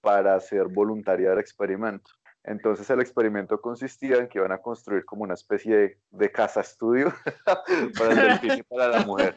para 0.00 0.38
ser 0.38 0.68
voluntaria 0.68 1.30
del 1.30 1.40
experimento. 1.40 2.10
Entonces 2.46 2.88
el 2.90 3.00
experimento 3.00 3.60
consistía 3.60 4.18
en 4.18 4.28
que 4.28 4.38
iban 4.38 4.52
a 4.52 4.58
construir 4.58 5.04
como 5.04 5.24
una 5.24 5.34
especie 5.34 5.98
de, 6.10 6.32
casa 6.32 6.60
estudio 6.60 7.12
para 7.98 8.12
el 8.12 8.16
delfín 8.16 8.58
y 8.58 8.62
para 8.62 8.88
la 8.88 9.04
mujer. 9.04 9.34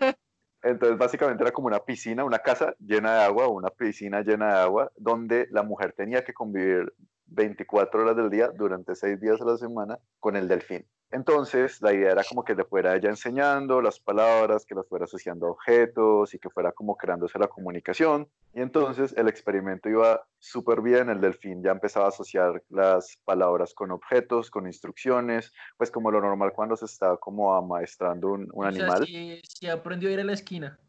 Entonces, 0.62 0.98
básicamente 0.98 1.42
era 1.42 1.52
como 1.52 1.68
una 1.68 1.80
piscina, 1.80 2.24
una 2.24 2.40
casa 2.40 2.76
llena 2.80 3.16
de 3.16 3.24
agua, 3.24 3.48
una 3.48 3.70
piscina 3.70 4.22
llena 4.22 4.48
de 4.48 4.60
agua, 4.60 4.92
donde 4.98 5.48
la 5.52 5.64
mujer 5.64 5.94
tenía 5.94 6.24
que 6.24 6.34
convivir 6.34 6.94
24 7.28 8.02
horas 8.02 8.16
del 8.16 8.30
día 8.30 8.50
durante 8.50 8.94
6 8.94 9.20
días 9.20 9.42
a 9.42 9.46
la 9.46 9.58
semana 9.58 9.98
con 10.20 10.36
el 10.36 10.48
delfín. 10.48 10.86
Entonces, 11.12 11.82
la 11.82 11.94
idea 11.94 12.12
era 12.12 12.24
como 12.24 12.44
que 12.44 12.54
le 12.54 12.66
fuera 12.66 12.96
ella 12.96 13.10
enseñando 13.10 13.82
las 13.82 14.00
palabras, 14.00 14.66
que 14.66 14.76
las 14.76 14.88
fuera 14.88 15.06
asociando 15.06 15.48
a 15.48 15.52
objetos 15.52 16.34
y 16.34 16.40
que 16.40 16.50
fuera 16.50 16.72
como 16.72 16.96
creándose 16.96 17.40
la 17.40 17.48
comunicación. 17.48 18.30
Y 18.54 18.62
entonces 18.62 19.14
el 19.16 19.28
experimento 19.28 19.90
iba 19.90 20.26
súper 20.40 20.82
bien, 20.82 21.10
el 21.10 21.22
delfín 21.22 21.62
ya 21.62 21.72
empezaba 21.72 22.06
a 22.06 22.10
asociar 22.10 22.64
las 22.70 23.18
palabras 23.24 23.74
con 23.74 23.92
objetos, 23.92 24.50
con 24.50 24.66
instrucciones, 24.66 25.54
pues 25.78 25.92
como 25.92 26.10
lo 26.10 26.20
normal 26.20 26.52
cuando 26.54 26.76
se 26.76 26.86
está 26.86 27.16
como 27.18 27.54
amaestrando 27.54 28.30
un, 28.30 28.50
un 28.54 28.66
O 28.66 28.72
sea, 28.72 28.86
animal. 28.86 29.06
si, 29.06 29.42
si 29.48 29.68
aprendió 29.68 30.10
a 30.10 30.14
ir 30.14 30.20
a 30.20 30.24
la 30.24 30.34
esquina. 30.34 30.80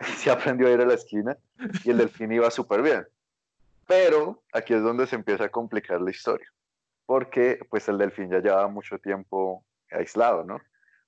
se 0.16 0.30
aprendió 0.30 0.66
a 0.66 0.70
ir 0.70 0.80
a 0.80 0.86
la 0.86 0.94
esquina 0.94 1.36
y 1.84 1.90
el 1.90 1.98
delfín 1.98 2.32
iba 2.32 2.50
súper 2.50 2.82
bien. 2.82 3.06
Pero 3.86 4.42
aquí 4.52 4.74
es 4.74 4.82
donde 4.82 5.06
se 5.06 5.16
empieza 5.16 5.44
a 5.44 5.48
complicar 5.48 6.00
la 6.00 6.10
historia, 6.10 6.46
porque 7.06 7.58
pues 7.70 7.88
el 7.88 7.98
delfín 7.98 8.30
ya 8.30 8.38
llevaba 8.40 8.68
mucho 8.68 8.98
tiempo 8.98 9.64
aislado, 9.90 10.44
¿no? 10.44 10.60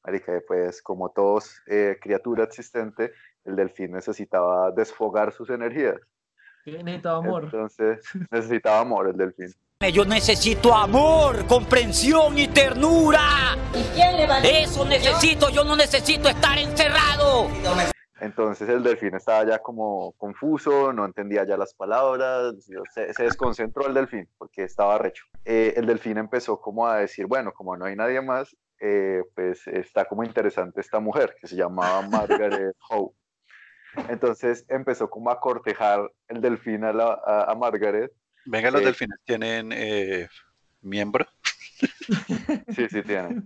Marica, 0.05 0.33
pues 0.47 0.83
como 0.83 1.11
todos 1.11 1.63
eh, 1.67 1.97
criatura 2.01 2.45
existente, 2.45 3.13
el 3.45 3.57
delfín 3.57 3.93
necesitaba 3.93 4.71
desfogar 4.73 5.33
sus 5.33 5.51
energías. 5.51 5.97
Necesitaba 6.65 7.19
amor. 7.19 7.45
Entonces 7.45 8.01
necesitaba 8.31 8.81
amor 8.81 9.09
el 9.09 9.17
delfín. 9.17 9.53
Yo 9.93 10.05
necesito 10.05 10.73
amor, 10.75 11.45
comprensión 11.47 12.39
y 12.39 12.47
ternura. 12.47 13.57
¿Y 13.75 13.83
quién 13.95 14.17
le 14.17 14.27
va 14.29 14.37
a 14.37 14.41
Eso 14.41 14.85
necesito, 14.85 15.51
yo 15.51 15.65
no 15.65 15.75
necesito 15.75 16.29
estar 16.29 16.57
encerrado. 16.57 17.49
Entonces 18.21 18.69
el 18.69 18.85
delfín 18.85 19.17
estaba 19.17 19.45
ya 19.45 19.59
como 19.59 20.13
confuso, 20.13 20.93
no 20.93 21.05
entendía 21.05 21.45
ya 21.45 21.57
las 21.57 21.75
palabras, 21.75 22.55
se, 22.95 23.13
se 23.13 23.23
desconcentró 23.25 23.89
el 23.89 23.95
delfín 23.95 24.29
porque 24.39 24.63
estaba 24.63 24.97
recho. 24.99 25.25
Eh, 25.45 25.75
el 25.77 25.87
delfín 25.87 26.17
empezó 26.19 26.61
como 26.61 26.87
a 26.87 26.99
decir, 26.99 27.27
bueno, 27.27 27.53
como 27.53 27.77
no 27.77 27.85
hay 27.85 27.97
nadie 27.97 28.21
más, 28.21 28.57
eh, 28.83 29.23
pues 29.35 29.67
está 29.69 30.05
como 30.05 30.25
interesante 30.25 30.81
esta 30.81 30.99
mujer 31.01 31.37
que 31.41 31.47
se 31.47 31.57
llamaba 31.57 32.03
Margaret 32.03 32.77
Howe. 32.91 33.15
Entonces 34.09 34.65
empezó 34.69 35.09
como 35.09 35.31
a 35.31 35.39
cortejar 35.39 36.11
el 36.29 36.41
delfín 36.41 36.83
a, 36.85 36.93
la- 36.93 37.21
a- 37.25 37.51
a 37.51 37.55
Margaret. 37.55 38.11
Venga, 38.45 38.71
los 38.71 38.83
Eh, 38.83 38.85
delfines 38.87 39.19
tienen 39.25 39.71
eh, 39.73 40.29
miembro. 40.81 41.27
Sí, 42.75 42.89
sí, 42.89 43.03
tiene. 43.03 43.43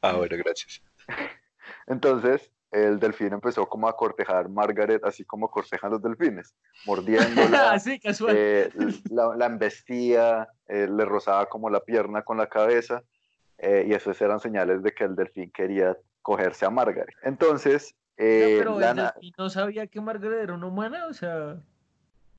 Ah, 0.00 0.14
bueno, 0.16 0.36
gracias. 0.36 0.82
Entonces, 1.86 2.50
el 2.70 2.98
delfín 2.98 3.32
empezó 3.32 3.68
como 3.68 3.88
a 3.88 3.96
cortejar 3.96 4.48
Margaret, 4.48 5.04
así 5.04 5.24
como 5.24 5.50
cortejan 5.50 5.90
los 5.90 6.02
delfines, 6.02 6.54
mordiéndola, 6.84 7.72
Así, 7.72 7.98
casual. 8.00 8.34
eh, 8.36 8.70
la, 9.10 9.34
la 9.36 9.46
embestía, 9.46 10.48
eh, 10.68 10.88
le 10.90 11.04
rozaba 11.04 11.46
como 11.46 11.68
la 11.70 11.80
pierna 11.80 12.22
con 12.22 12.36
la 12.38 12.48
cabeza, 12.48 13.02
eh, 13.64 13.86
y 13.88 13.92
esos 13.94 14.20
eran 14.20 14.38
señales 14.40 14.82
de 14.82 14.92
que 14.92 15.04
el 15.04 15.16
delfín 15.16 15.50
quería 15.50 15.96
cogerse 16.22 16.66
a 16.66 16.70
Margaret. 16.70 17.14
Entonces, 17.22 17.94
No, 18.18 18.24
eh, 18.24 18.54
pero 18.58 18.80
el 18.80 18.96
delfín 18.96 19.32
no 19.38 19.48
sabía 19.50 19.86
que 19.86 20.00
Margaret 20.00 20.40
era 20.42 20.54
una 20.54 20.66
humana, 20.66 21.06
o 21.06 21.12
sea. 21.12 21.56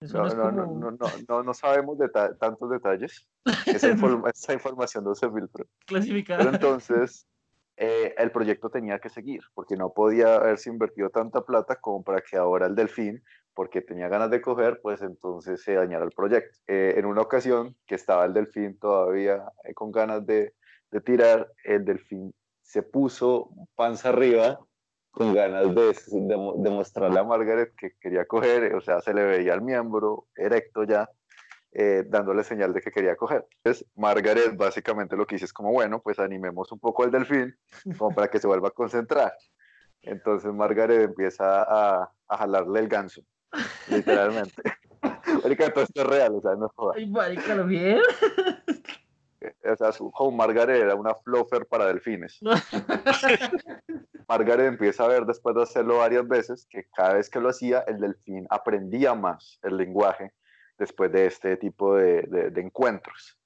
Eso 0.02 0.18
no, 0.18 0.28
no, 0.36 0.52
no, 0.52 0.66
como. 0.66 0.80
no, 0.80 0.92
no, 0.92 0.98
no, 0.98 1.08
no, 1.28 1.44
no 1.44 1.54
sabemos 1.54 1.98
deta- 1.98 2.38
tantos 2.38 2.70
detalles, 2.70 3.28
esa, 3.66 3.90
informa- 3.90 4.30
esa 4.30 4.54
información 4.54 5.04
no 5.04 5.16
se 5.16 5.30
filtró. 5.30 5.66
clasificada. 5.86 6.40
Pero 6.40 6.54
entonces 6.54 7.28
eh, 7.78 8.14
el 8.18 8.32
proyecto 8.32 8.70
tenía 8.70 9.00
que 9.00 9.10
seguir, 9.10 9.42
porque 9.54 9.76
no 9.78 9.94
podía 9.94 10.36
haberse 10.36 10.70
invertido 10.70 11.10
tanta 11.10 11.42
plata 11.42 11.76
como 11.78 12.04
para 12.04 12.22
que 12.22 12.38
ahora 12.38 12.68
el 12.68 12.76
delfín, 12.76 13.24
porque 13.54 13.82
tenía 13.82 14.10
ganas 14.10 14.30
de 14.30 14.42
coger, 14.42 14.80
pues 14.82 15.02
entonces 15.02 15.64
se 15.64 15.74
dañara 15.76 16.04
el 16.06 16.12
proyecto. 16.12 16.58
Eh, 16.68 16.96
en 16.98 17.06
una 17.06 17.22
ocasión 17.22 17.76
que 17.88 17.96
estaba 17.96 18.26
el 18.26 18.34
delfín 18.34 18.78
todavía 18.78 19.44
eh, 19.64 19.74
con 19.74 19.92
ganas 19.92 20.26
de, 20.26 20.54
de 20.92 21.02
tirar, 21.02 21.52
el 21.64 21.86
delfín 21.86 22.34
se 22.62 22.82
puso 22.82 23.50
panza 23.76 24.10
arriba 24.10 24.60
con 25.12 25.34
ganas 25.34 25.74
de, 25.74 25.94
de, 26.12 26.54
de 26.58 26.70
mostrarle 26.70 27.20
a 27.20 27.24
Margaret 27.24 27.74
que 27.78 27.92
quería 28.00 28.26
coger, 28.26 28.76
o 28.76 28.82
sea, 28.82 29.00
se 29.00 29.14
le 29.14 29.24
veía 29.24 29.54
el 29.54 29.62
miembro 29.62 30.28
erecto 30.36 30.84
ya, 30.84 31.10
eh, 31.72 32.04
dándole 32.08 32.44
señal 32.44 32.74
de 32.74 32.82
que 32.82 32.92
quería 32.92 33.16
coger. 33.16 33.46
Entonces, 33.58 33.88
Margaret 33.96 34.58
básicamente 34.58 35.16
lo 35.16 35.26
que 35.26 35.36
dice 35.36 35.46
es 35.46 35.54
como, 35.54 35.72
bueno, 35.72 36.02
pues 36.02 36.20
animemos 36.20 36.72
un 36.72 36.80
poco 36.80 37.04
al 37.04 37.12
delfín, 37.12 37.56
como 37.98 38.14
para 38.14 38.28
que 38.30 38.40
se 38.40 38.48
vuelva 38.48 38.70
a 38.70 38.72
concentrar. 38.72 39.34
Entonces 40.02 40.54
Margaret 40.54 41.02
empieza 41.02 41.64
a, 41.64 42.12
a 42.28 42.38
jalarle 42.38 42.80
el 42.82 42.88
ganso, 42.88 43.22
literalmente. 43.90 44.62
Marica, 45.44 45.72
todo 45.72 45.84
esto 45.84 46.02
es 46.02 46.08
real, 46.08 46.36
o 46.36 46.42
sea, 46.42 46.56
no 46.56 46.70
joda. 46.76 46.94
Ay, 46.96 47.08
marica, 47.08 47.56
¿lo 47.56 47.66
bien? 47.66 48.00
O 49.72 49.76
sea, 49.76 49.92
su 49.92 50.12
home 50.14 50.38
Margaret 50.38 50.82
era 50.82 50.96
una 50.96 51.14
fluffer 51.16 51.66
para 51.68 51.88
delfines. 51.88 52.40
Margaret 54.28 54.68
empieza 54.68 55.06
a 55.06 55.08
ver 55.08 55.26
después 55.26 55.56
de 55.56 55.64
hacerlo 55.64 55.98
varias 55.98 56.28
veces 56.28 56.66
que 56.70 56.86
cada 56.96 57.14
vez 57.14 57.30
que 57.30 57.40
lo 57.40 57.50
hacía, 57.50 57.80
el 57.88 58.00
delfín 58.00 58.48
aprendía 58.50 59.14
más 59.14 59.60
el 59.64 59.78
lenguaje 59.78 60.32
después 60.78 61.12
de 61.12 61.28
este 61.28 61.58
tipo 61.58 61.96
de, 61.96 62.24
de- 62.24 62.50
de 62.50 62.62
encuentros. 62.62 63.38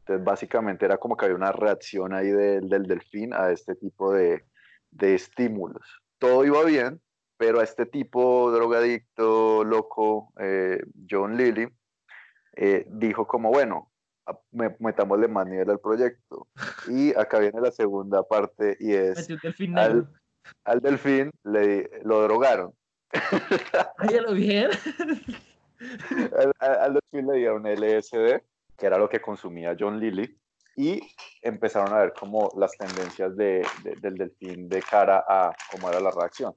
Entonces, 0.00 0.24
básicamente 0.24 0.84
era 0.84 0.98
como 0.98 1.16
que 1.16 1.24
había 1.24 1.36
una 1.36 1.52
reacción 1.52 2.12
ahí 2.12 2.30
del, 2.30 2.68
del 2.68 2.82
delfín 2.86 3.32
a 3.32 3.50
este 3.52 3.74
tipo 3.74 4.12
de, 4.12 4.44
de 4.90 5.14
estímulos. 5.14 6.02
Todo 6.18 6.44
iba 6.44 6.62
bien, 6.64 7.00
pero 7.38 7.60
a 7.60 7.64
este 7.64 7.86
tipo 7.86 8.50
drogadicto, 8.50 9.64
loco, 9.64 10.32
eh, 10.40 10.82
John 11.08 11.36
Lilly, 11.36 11.68
eh, 12.56 12.84
dijo 12.88 13.26
como, 13.26 13.50
bueno, 13.50 13.90
metámosle 14.78 15.28
más 15.28 15.46
nivel 15.46 15.70
al 15.70 15.78
proyecto. 15.80 16.46
Y 16.88 17.14
acá 17.18 17.38
viene 17.38 17.60
la 17.60 17.70
segunda 17.70 18.22
parte 18.22 18.76
y 18.80 18.92
es 18.94 19.28
delfín 19.42 19.78
al- 19.78 20.08
delfín 20.82 21.30
le, 21.44 21.90
lo 22.04 22.22
drogaron. 22.22 22.72
Ay, 23.98 24.16
¿a 24.16 24.22
lo 24.22 24.32
bien? 24.32 24.70
Al, 26.38 26.52
al- 26.60 26.78
al 26.80 26.94
delfín 26.94 27.26
le 27.30 27.38
dieron 27.38 27.66
LSD, 27.66 28.42
que 28.76 28.86
era 28.86 28.96
lo 28.96 29.08
que 29.08 29.20
consumía 29.20 29.76
John 29.78 29.98
Lilly, 30.00 30.38
y 30.76 31.00
empezaron 31.42 31.92
a 31.92 31.98
ver 31.98 32.12
como 32.18 32.50
las 32.56 32.72
tendencias 32.72 33.36
de- 33.36 33.66
de- 33.82 33.96
del 33.96 34.14
delfín 34.16 34.68
de 34.68 34.80
cara 34.82 35.24
a 35.28 35.52
cómo 35.70 35.90
era 35.90 36.00
la 36.00 36.10
reacción. 36.10 36.54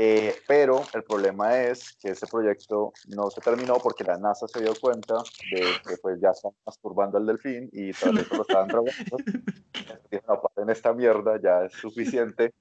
Eh, 0.00 0.36
pero 0.46 0.82
el 0.94 1.02
problema 1.02 1.60
es 1.60 1.96
que 2.00 2.10
ese 2.10 2.28
proyecto 2.28 2.92
no 3.08 3.30
se 3.30 3.40
terminó 3.40 3.78
porque 3.82 4.04
la 4.04 4.16
NASA 4.16 4.46
se 4.46 4.60
dio 4.60 4.72
cuenta 4.80 5.14
de 5.50 5.60
que 5.60 5.96
pues 6.00 6.20
ya 6.20 6.30
están 6.30 6.52
masturbando 6.64 7.18
al 7.18 7.26
delfín 7.26 7.68
y 7.72 7.90
tras 7.90 8.14
eso 8.14 8.36
lo 8.36 8.42
estaban. 8.42 8.68
Dijeron, 10.08 10.24
no, 10.28 10.40
paren 10.40 10.70
esta 10.70 10.92
mierda, 10.92 11.40
ya 11.42 11.64
es 11.64 11.72
suficiente. 11.72 12.54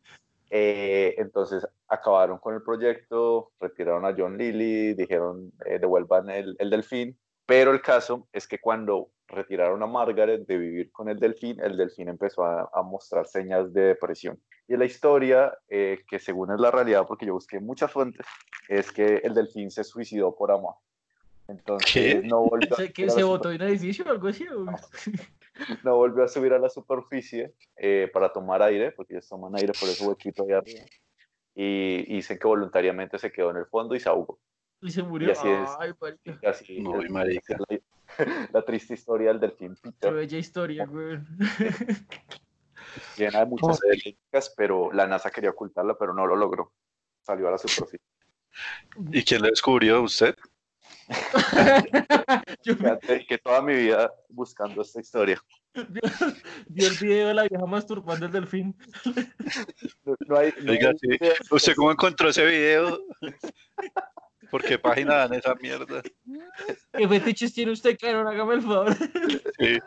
Eh, 0.50 1.14
entonces 1.20 1.64
acabaron 1.88 2.40
con 2.40 2.56
el 2.56 2.64
proyecto, 2.64 3.52
retiraron 3.60 4.06
a 4.06 4.16
John 4.18 4.36
Lilly, 4.36 4.96
dijeron 4.96 5.54
eh, 5.64 5.78
devuelvan 5.78 6.32
el, 6.32 6.56
el 6.58 6.72
delfín, 6.72 7.20
pero 7.46 7.70
el 7.70 7.84
caso 7.84 8.28
es 8.34 8.48
que 8.48 8.58
cuando 8.58 9.12
retiraron 9.28 9.84
a 9.84 9.86
Margaret 9.86 10.48
de 10.48 10.58
vivir 10.58 10.92
con 10.92 11.08
el 11.08 11.20
delfín, 11.20 11.60
el 11.60 11.78
delfín 11.78 12.10
empezó 12.10 12.44
a, 12.44 12.68
a 12.74 12.82
mostrar 12.82 13.28
señas 13.28 13.72
de 13.74 13.82
depresión. 13.82 14.42
Y 14.68 14.76
la 14.76 14.86
historia, 14.86 15.58
eh, 15.70 16.04
que 16.10 16.20
según 16.20 16.52
es 16.52 16.60
la 16.60 16.72
realidad, 16.72 17.06
porque 17.08 17.26
yo 17.26 17.34
busqué 17.34 17.60
muchas 17.60 17.92
fuentes, 17.92 18.26
es 18.68 18.92
que 18.92 19.18
el 19.18 19.34
delfín 19.34 19.72
se 19.72 19.84
suicidó 19.84 20.36
por 20.36 20.52
amor. 20.52 20.76
Entonces 21.48 21.94
¿Qué? 21.94 22.22
no 22.28 22.42
volvió, 22.42 22.74
a 22.74 22.76
¿Se, 22.78 22.92
que 22.92 23.04
subir 23.04 23.12
a 23.12 23.14
se 23.14 23.24
botó 23.24 23.50
de 23.50 23.56
un 23.56 23.62
edificio 23.62 24.06
o 24.06 24.10
algo 24.10 24.28
así? 24.28 24.46
o? 24.50 24.66
no 25.84 25.96
volvió 25.96 26.24
a 26.26 26.28
subir 26.28 26.52
a 26.54 26.60
la 26.60 26.70
superficie 26.70 27.54
eh, 27.78 28.10
para 28.14 28.34
tomar 28.34 28.62
aire, 28.62 28.92
porque 28.92 29.14
ellos 29.14 29.30
toman 29.30 29.56
aire 29.56 29.72
por 29.80 29.88
ese 29.90 30.04
huequito 30.04 30.44
ahí 30.44 30.52
arriba. 30.52 30.86
Y, 31.56 32.04
y 32.08 32.16
dicen 32.18 32.38
que 32.38 32.48
voluntariamente 32.48 33.18
se 33.18 33.32
quedó 33.32 33.52
en 33.52 33.58
el 33.58 33.66
fondo 33.66 33.96
y 33.96 34.00
se 34.02 34.10
ahogó. 34.10 34.38
Y 34.82 34.92
se 34.92 35.02
murió. 35.02 35.30
Y 35.30 35.32
así 35.32 35.48
es. 35.48 35.70
Ay, 35.80 35.94
Y 36.42 36.46
así 36.46 36.84
Uy, 36.86 37.06
es- 37.06 37.12
marica. 37.12 37.58
es 37.70 37.82
la, 38.20 38.50
la 38.52 38.66
triste 38.66 38.94
historia 38.94 39.30
del 39.30 39.40
delfín 39.40 39.76
Qué 39.76 39.90
Peter, 39.92 40.14
bella 40.14 40.38
historia, 40.38 40.86
güey. 40.86 41.18
llena 43.18 43.40
de 43.40 43.46
muchas 43.46 43.80
eléctricas, 43.84 44.54
pero 44.56 44.92
la 44.92 45.08
NASA 45.08 45.30
quería 45.30 45.52
ocultarla, 45.52 45.98
pero 45.98 46.14
no 46.14 46.26
lo 46.26 46.36
logró. 46.36 46.74
Salió 47.22 47.48
a 47.48 47.52
la 47.52 47.58
superficie. 47.58 48.06
¿Y 49.12 49.24
quién 49.24 49.42
lo 49.42 49.50
descubrió? 49.50 50.02
¿Usted? 50.02 50.36
Yo 52.64 52.76
me 52.78 53.26
que 53.26 53.38
toda 53.38 53.62
mi 53.62 53.74
vida 53.76 54.12
buscando 54.30 54.82
esta 54.82 55.00
historia. 55.00 55.42
vi 56.68 56.86
el 56.86 56.98
video 56.98 57.28
de 57.30 57.34
la 57.34 57.44
vieja 57.44 57.66
masturbando 57.66 58.26
el 58.26 58.32
delfín. 58.32 58.76
No, 60.04 60.16
no 60.28 60.38
hay, 60.38 60.54
no 60.62 60.72
Oiga, 60.72 60.90
hay 60.90 60.98
sí. 60.98 61.18
¿Usted 61.52 61.76
cómo 61.76 61.92
encontró 61.92 62.30
ese 62.30 62.46
video? 62.46 63.00
¿Por 64.50 64.64
qué 64.64 64.80
página 64.80 65.16
dan 65.16 65.34
esa 65.34 65.56
mierda? 65.56 66.02
¿Qué 66.94 67.08
fetiches 67.08 67.54
tiene 67.54 67.72
usted, 67.72 67.98
Canon? 68.00 68.28
Hágame 68.28 68.56
el 68.56 68.62
favor. 68.62 68.96
Sí. 69.60 69.80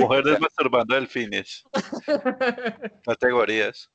Mujeres 0.00 0.40
masturbando 0.40 0.94
delfines. 0.94 1.64
Categorías. 3.04 3.90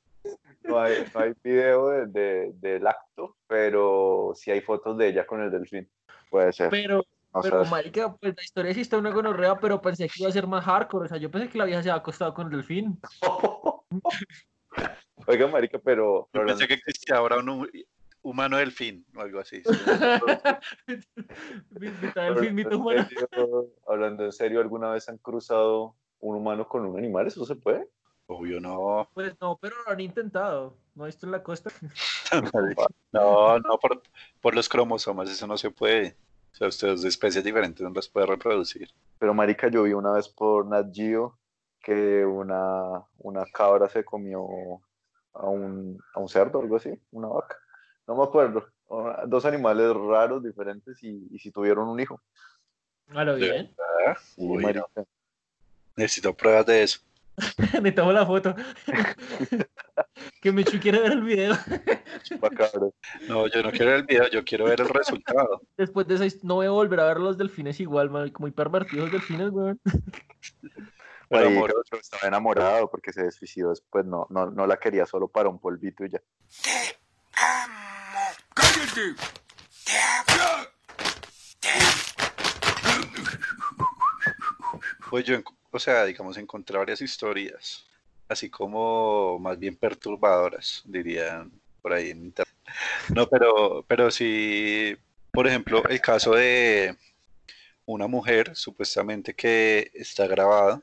no 0.64 0.80
hay, 0.80 1.06
no 1.14 1.20
hay 1.20 1.34
video 1.44 1.90
de- 1.90 2.06
de- 2.08 2.52
del 2.56 2.88
acto, 2.88 3.36
pero 3.48 4.34
sí 4.36 4.52
hay 4.52 4.62
fotos 4.62 4.98
de 4.98 5.08
ella 5.10 5.26
con 5.26 5.42
el 5.42 5.52
delfín. 5.52 5.90
Puede 6.30 6.54
ser. 6.54 6.70
Pero, 6.70 7.04
no 7.34 7.42
pero, 7.42 7.66
sé. 7.66 7.72
marica, 7.72 8.16
pues 8.16 8.36
la 8.36 8.44
historia 8.44 8.74
sí 8.74 8.82
está 8.82 8.98
una 8.98 9.10
gonorrea, 9.12 9.60
pero 9.60 9.82
pensé 9.82 10.08
que 10.08 10.16
iba 10.22 10.30
a 10.30 10.34
ser 10.34 10.48
más 10.48 10.64
hardcore. 10.66 11.06
O 11.06 11.10
sea, 11.10 11.18
yo 11.18 11.30
pensé 11.32 11.50
que 11.50 11.58
la 11.58 11.66
vieja 11.66 11.82
se 11.84 11.90
había 11.90 12.00
acostado 12.00 12.34
con 12.34 12.46
el 12.48 12.52
delfín. 12.54 13.00
Oiga, 15.28 15.48
marica, 15.48 15.80
pero, 15.80 16.22
Yo 16.26 16.30
pero 16.32 16.46
pensé 16.48 16.68
que 16.68 16.74
existía 16.76 17.18
ahora 17.18 17.38
un 17.38 17.70
hu- 18.24 18.30
humano 18.30 18.58
delfín 18.58 19.06
o 19.16 19.22
algo 19.22 19.40
así. 19.40 19.62
Mitad 21.70 22.28
hablando 22.28 22.52
mitad 22.54 22.74
en 22.74 22.80
humano. 22.80 23.08
serio- 23.08 23.68
hablando 23.88 24.26
en 24.26 24.32
serio, 24.32 24.60
¿alguna 24.62 24.92
vez 24.92 25.08
han 25.10 25.18
cruzado 25.18 25.96
un 26.20 26.36
humano 26.36 26.68
con 26.68 26.86
un 26.86 26.98
animal? 26.98 27.28
¿Eso 27.28 27.46
se 27.46 27.56
puede? 27.56 27.88
Obvio 28.28 28.60
no. 28.62 29.10
Pues 29.14 29.36
no, 29.42 29.58
pero 29.62 29.76
lo 29.86 29.92
han 29.92 30.00
intentado. 30.00 30.78
¿No 30.96 31.06
visto 31.06 31.26
en 31.26 31.32
la 31.32 31.44
costa? 31.44 31.70
No, 33.12 33.60
no, 33.60 33.78
por, 33.78 34.02
por 34.40 34.56
los 34.56 34.70
cromosomas 34.70 35.30
eso 35.30 35.46
no 35.48 35.58
se 35.58 35.70
puede. 35.70 36.16
O 36.54 36.56
sea, 36.56 36.68
ustedes 36.70 37.02
de 37.02 37.10
especies 37.10 37.44
diferentes 37.44 37.82
no 37.82 37.90
las 37.94 38.08
puede 38.08 38.26
reproducir. 38.26 38.90
Pero, 39.20 39.34
marica, 39.34 39.68
yo 39.70 39.84
vi 39.84 39.92
una 39.94 40.12
vez 40.14 40.30
por 40.30 40.66
Nat 40.66 40.88
Geo 40.94 41.38
que 41.82 42.24
una, 42.26 43.04
una 43.18 43.44
cabra 43.54 43.90
se 43.90 44.06
comió 44.06 44.40
a 45.34 45.46
un, 45.50 46.00
a 46.14 46.20
un 46.22 46.30
cerdo, 46.30 46.62
algo 46.62 46.78
así, 46.78 46.92
una 47.12 47.28
vaca. 47.28 47.58
No 48.08 48.16
me 48.16 48.24
acuerdo. 48.24 48.68
Dos 49.28 49.46
animales 49.46 49.94
raros, 49.96 50.44
diferentes, 50.44 51.02
y, 51.04 51.28
y 51.32 51.40
si 51.40 51.52
tuvieron 51.52 51.88
un 51.88 52.00
hijo. 52.00 52.22
A 53.10 53.24
lo 53.24 53.34
¿De 53.36 53.40
bien. 53.40 53.76
verdad? 53.98 54.18
Sí, 54.36 54.42
Uy, 54.48 54.64
marica. 54.64 54.86
no. 54.96 55.08
Necesito 55.96 56.34
pruebas 56.34 56.66
de 56.66 56.84
eso. 56.84 57.00
Me 57.82 57.92
tomo 57.92 58.12
la 58.12 58.26
foto. 58.26 58.54
que 60.42 60.52
Michu 60.52 60.80
quiere 60.80 61.00
ver 61.00 61.14
el 61.14 61.22
video. 61.24 61.54
No, 63.28 63.48
yo 63.48 63.64
no 63.64 63.72
quiero 63.72 63.86
ver 63.92 63.96
el 64.02 64.04
video, 64.06 64.28
yo 64.30 64.44
quiero 64.44 64.66
ver 64.66 64.82
el 64.82 64.90
resultado. 64.90 65.62
Después 65.78 66.08
de 66.08 66.16
esa 66.16 66.26
his- 66.26 66.44
no 66.44 66.56
voy 66.56 66.66
a 66.66 66.72
volver 66.72 67.00
a 67.00 67.06
ver 67.06 67.20
los 67.20 67.38
delfines 67.38 67.80
igual, 67.80 68.10
man. 68.10 68.32
Muy 68.40 68.52
pervertidos 68.52 69.06
los 69.06 69.12
delfines, 69.14 69.50
weón. 69.52 69.80
Pero 69.84 71.46
Marica, 71.46 71.48
amor, 71.60 71.74
otro 71.80 72.00
estaba 72.00 72.28
enamorado 72.28 72.90
porque 72.90 73.14
se 73.14 73.24
desfició 73.24 73.70
después, 73.70 74.06
no, 74.06 74.28
no, 74.30 74.52
no 74.52 74.68
la 74.68 74.78
quería 74.78 75.06
solo 75.06 75.30
para 75.30 75.48
un 75.48 75.60
polvito 75.60 76.04
y 76.06 76.10
ya. 76.10 76.22
Pues 85.10 85.26
yo, 85.26 85.38
o 85.72 85.80
sea, 85.80 86.06
digamos, 86.06 86.38
encontré 86.38 86.78
varias 86.78 87.02
historias, 87.02 87.86
así 88.28 88.50
como 88.50 89.40
más 89.40 89.58
bien 89.58 89.76
perturbadoras, 89.76 90.84
dirían 90.86 91.52
por 91.82 91.94
ahí 91.94 92.10
en 92.10 92.26
internet. 92.26 92.56
No, 93.16 93.28
pero, 93.28 93.86
pero 93.88 94.12
sí, 94.12 94.96
por 95.32 95.48
ejemplo, 95.48 95.84
el 95.88 96.02
caso 96.02 96.34
de 96.34 96.98
una 97.86 98.08
mujer, 98.08 98.56
supuestamente 98.56 99.34
que 99.34 99.92
está 99.94 100.28
grabada, 100.28 100.82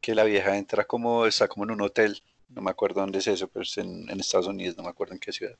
que 0.00 0.14
la 0.14 0.24
vieja 0.24 0.56
entra 0.56 0.84
como, 0.84 1.26
está 1.26 1.48
como 1.48 1.64
en 1.64 1.72
un 1.72 1.82
hotel, 1.82 2.22
no 2.48 2.62
me 2.62 2.70
acuerdo 2.70 3.00
dónde 3.00 3.18
es 3.18 3.26
eso, 3.26 3.48
pero 3.48 3.62
es 3.64 3.76
en 3.78 4.08
Estados 4.20 4.46
Unidos, 4.46 4.76
no 4.76 4.84
me 4.84 4.90
acuerdo 4.90 5.14
en 5.14 5.20
qué 5.20 5.32
ciudad. 5.32 5.56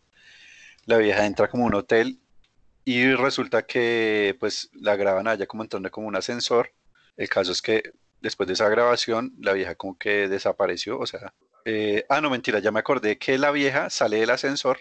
La 0.89 0.97
vieja 0.97 1.27
entra 1.27 1.51
como 1.51 1.67
un 1.67 1.75
hotel 1.75 2.19
y 2.83 3.13
resulta 3.13 3.67
que 3.67 4.35
pues 4.41 4.71
la 4.73 4.97
graban 4.97 5.29
allá 5.29 5.47
como 5.47 5.63
entrando 5.63 5.91
como 5.91 6.09
un 6.09 6.17
ascensor. 6.17 6.73
El 7.19 7.29
caso 7.29 7.53
es 7.53 7.61
que 7.61 7.93
después 8.23 8.47
de 8.47 8.55
esa 8.55 8.71
grabación, 8.71 9.35
la 9.39 9.53
vieja 9.53 9.75
como 9.75 9.99
que 9.99 10.29
desapareció, 10.29 10.99
o 10.99 11.05
sea, 11.05 11.35
eh, 11.67 12.07
ah, 12.09 12.23
no, 12.23 12.31
mentira, 12.31 12.61
ya 12.61 12.71
me 12.71 12.81
acordé 12.81 13.19
que 13.19 13.37
la 13.37 13.51
vieja 13.51 13.91
sale 13.91 14.17
del 14.17 14.31
ascensor 14.31 14.81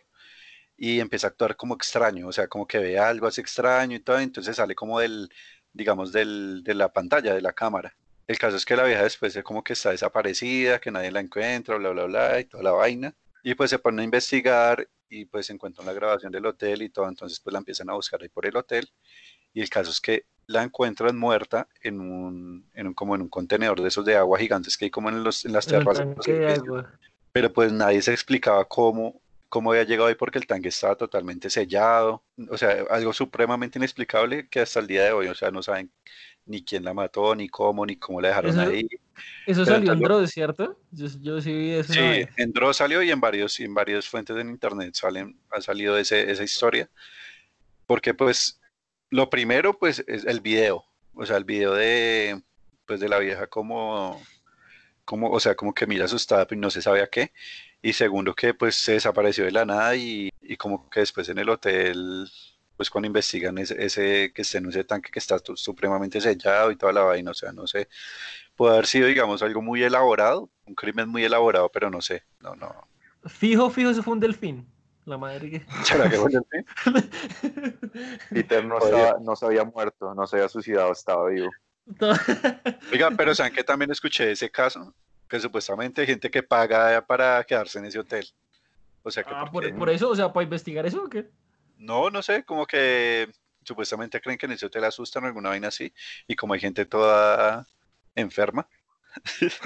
y 0.77 1.01
empieza 1.01 1.27
a 1.27 1.31
actuar 1.31 1.57
como 1.57 1.75
extraño, 1.75 2.29
o 2.29 2.31
sea, 2.31 2.47
como 2.47 2.65
que 2.65 2.77
ve 2.77 2.97
algo 2.97 3.27
así 3.27 3.41
extraño 3.41 3.97
y 3.97 3.99
todo, 3.99 4.21
entonces 4.21 4.55
sale 4.55 4.75
como 4.75 5.01
del, 5.01 5.29
digamos, 5.73 6.13
del, 6.13 6.63
de 6.63 6.73
la 6.73 6.93
pantalla, 6.93 7.33
de 7.33 7.41
la 7.41 7.51
cámara. 7.51 7.97
El 8.27 8.37
caso 8.39 8.55
es 8.55 8.63
que 8.65 8.77
la 8.77 8.85
vieja 8.85 9.03
después 9.03 9.35
es 9.35 9.43
como 9.43 9.61
que 9.61 9.73
está 9.73 9.89
desaparecida, 9.91 10.79
que 10.79 10.89
nadie 10.89 11.11
la 11.11 11.19
encuentra, 11.19 11.75
bla, 11.75 11.89
bla, 11.89 12.05
bla, 12.05 12.39
y 12.39 12.45
toda 12.45 12.63
la 12.63 12.71
vaina. 12.71 13.13
Y 13.43 13.55
pues 13.55 13.71
se 13.71 13.79
ponen 13.79 13.99
a 13.99 14.03
investigar 14.05 14.87
y 15.09 15.25
pues 15.25 15.49
encuentran 15.49 15.85
la 15.87 15.93
grabación 15.93 16.31
del 16.31 16.45
hotel 16.45 16.81
y 16.81 16.89
todo, 16.89 17.07
entonces 17.07 17.39
pues 17.39 17.51
la 17.53 17.59
empiezan 17.59 17.89
a 17.89 17.93
buscar 17.93 18.21
ahí 18.21 18.29
por 18.29 18.45
el 18.45 18.55
hotel. 18.57 18.89
Y 19.53 19.61
el 19.61 19.69
caso 19.69 19.91
es 19.91 20.01
que 20.01 20.25
la 20.45 20.63
encuentran 20.63 21.17
muerta 21.17 21.67
en 21.81 21.99
un, 21.99 22.69
en 22.73 22.87
un 22.87 22.93
como 22.93 23.15
en 23.15 23.21
un 23.21 23.29
contenedor 23.29 23.81
de 23.81 23.87
esos 23.89 24.05
de 24.05 24.15
agua 24.15 24.39
gigantes 24.39 24.77
que 24.77 24.85
hay 24.85 24.91
como 24.91 25.09
en, 25.09 25.23
los, 25.23 25.45
en 25.45 25.53
las 25.53 25.65
terrazas. 25.65 26.07
pero 27.31 27.51
pues 27.51 27.71
nadie 27.71 28.01
se 28.01 28.13
explicaba 28.13 28.65
cómo, 28.65 29.21
cómo 29.49 29.71
había 29.71 29.83
llegado 29.83 30.07
ahí 30.07 30.15
porque 30.15 30.39
el 30.39 30.47
tanque 30.47 30.69
estaba 30.69 30.95
totalmente 30.95 31.49
sellado, 31.49 32.23
o 32.49 32.57
sea, 32.57 32.83
algo 32.89 33.13
supremamente 33.13 33.79
inexplicable 33.79 34.47
que 34.49 34.61
hasta 34.61 34.79
el 34.79 34.87
día 34.87 35.05
de 35.05 35.11
hoy, 35.11 35.27
o 35.27 35.35
sea, 35.35 35.51
no 35.51 35.61
saben 35.61 35.91
ni 36.45 36.63
quién 36.63 36.83
la 36.83 36.93
mató, 36.93 37.35
ni 37.35 37.49
cómo, 37.49 37.85
ni 37.85 37.97
cómo 37.97 38.21
la 38.21 38.29
dejaron 38.29 38.51
Eso- 38.51 38.61
ahí. 38.61 38.87
Eso 39.45 39.63
Pero 39.63 39.77
salió 39.77 39.93
en 39.93 39.99
Dross, 39.99 40.32
¿cierto? 40.32 40.80
Yo, 40.91 41.08
yo 41.21 41.41
sí 41.41 41.53
vi 41.53 41.71
eso. 41.71 41.93
Sí, 41.93 41.99
vez. 41.99 42.30
en 42.38 42.51
Dross 42.51 42.77
salió 42.77 43.01
y 43.01 43.12
en 43.12 43.19
varios, 43.19 43.60
y 43.60 43.63
en 43.63 43.73
varias 43.73 44.08
fuentes 44.08 44.36
en 44.38 44.49
internet 44.49 44.95
salen, 44.95 45.39
ha 45.51 45.62
salido 45.62 45.97
ese, 45.97 46.32
esa 46.32 46.43
historia, 46.43 46.89
porque 47.86 48.13
pues 48.13 48.60
lo 49.10 49.30
primero 49.30 49.77
pues 49.77 50.03
es 50.08 50.25
el 50.25 50.41
video, 50.41 50.84
o 51.13 51.25
sea, 51.25 51.38
el 51.38 51.45
video 51.45 51.73
de 51.73 52.41
pues 52.86 52.99
de 52.99 53.10
la 53.10 53.19
vieja 53.19 53.47
como, 53.47 54.21
como, 55.06 55.30
o 55.30 55.39
sea, 55.39 55.56
como 55.56 55.73
que 55.73 55.88
mira 55.88 56.06
asustada, 56.06 56.47
pero 56.47 56.60
no 56.60 56.69
se 56.69 56.82
sabe 56.82 57.01
a 57.01 57.08
qué, 57.08 57.34
y 57.82 57.93
segundo 57.93 58.34
que 58.34 58.53
pues 58.53 58.75
se 58.75 58.93
desapareció 58.93 59.45
de 59.45 59.51
la 59.51 59.65
nada 59.65 59.95
y, 59.95 60.30
y 60.41 60.58
como 60.58 60.89
que 60.89 61.01
después 61.01 61.30
en 61.30 61.38
el 61.38 61.49
hotel, 61.49 62.27
pues 62.77 62.89
cuando 62.89 63.08
investigan 63.08 63.58
ese, 63.58 63.84
ese 63.84 64.32
que 64.34 64.43
está 64.43 64.60
en 64.60 64.67
ese 64.67 64.84
tanque 64.84 65.12
que 65.12 65.19
está 65.19 65.38
supremamente 65.56 66.21
sellado 66.21 66.71
y 66.71 66.77
toda 66.77 66.93
la 66.93 67.01
vaina, 67.01 67.32
o 67.32 67.34
sea, 67.34 67.51
no 67.51 67.67
sé, 67.67 67.89
puede 68.57 68.73
haber 68.73 68.87
sido, 68.87 69.07
digamos, 69.07 69.41
algo 69.41 69.61
muy 69.61 69.81
elaborado, 69.83 70.49
un 70.65 70.75
crimen 70.75 71.07
muy 71.07 71.23
elaborado, 71.23 71.69
pero 71.69 71.89
no 71.89 72.01
sé, 72.01 72.23
no, 72.41 72.55
no. 72.55 72.75
Fijo, 73.25 73.69
fijo, 73.69 73.89
eso 73.91 74.03
fue 74.03 74.13
un 74.13 74.19
delfín. 74.19 74.67
La 75.05 75.17
madre 75.17 75.49
que. 75.49 75.65
¿Será 75.85 76.09
que 76.09 76.17
fue 76.17 76.29
el 76.31 76.41
delfín? 76.41 77.09
Peter 78.33 78.65
no, 78.65 78.79
estaba, 78.79 79.17
no 79.21 79.35
se 79.37 79.45
había 79.45 79.63
muerto, 79.63 80.13
no 80.13 80.27
se 80.27 80.35
había 80.35 80.49
suicidado, 80.49 80.91
estaba 80.91 81.29
vivo. 81.29 81.49
Oiga, 82.91 83.11
pero 83.11 83.33
¿saben 83.35 83.53
que 83.53 83.63
también 83.63 83.91
escuché 83.91 84.31
ese 84.31 84.49
caso? 84.49 84.93
Que 85.29 85.39
supuestamente 85.39 86.01
hay 86.01 86.07
gente 86.07 86.29
que 86.29 86.43
paga 86.43 87.05
para 87.05 87.41
quedarse 87.45 87.79
en 87.79 87.85
ese 87.85 87.99
hotel. 87.99 88.27
O 89.03 89.11
sea 89.11 89.23
que 89.23 89.29
Ah, 89.33 89.45
porque- 89.49 89.69
por, 89.69 89.79
por 89.79 89.89
eso, 89.89 90.09
o 90.09 90.15
sea, 90.15 90.33
para 90.33 90.43
investigar 90.43 90.85
eso 90.85 91.03
o 91.03 91.09
qué? 91.09 91.29
no, 91.77 92.09
no 92.09 92.21
sé, 92.23 92.43
como 92.43 92.65
que 92.65 93.29
supuestamente 93.63 94.19
creen 94.19 94.37
que 94.37 94.45
en 94.47 94.53
ese 94.53 94.65
hotel 94.65 94.83
asustan 94.85 95.23
o 95.23 95.27
alguna 95.27 95.49
vaina 95.49 95.67
así, 95.67 95.93
y 96.27 96.35
como 96.35 96.53
hay 96.53 96.59
gente 96.59 96.85
toda 96.85 97.67
enferma, 98.17 98.67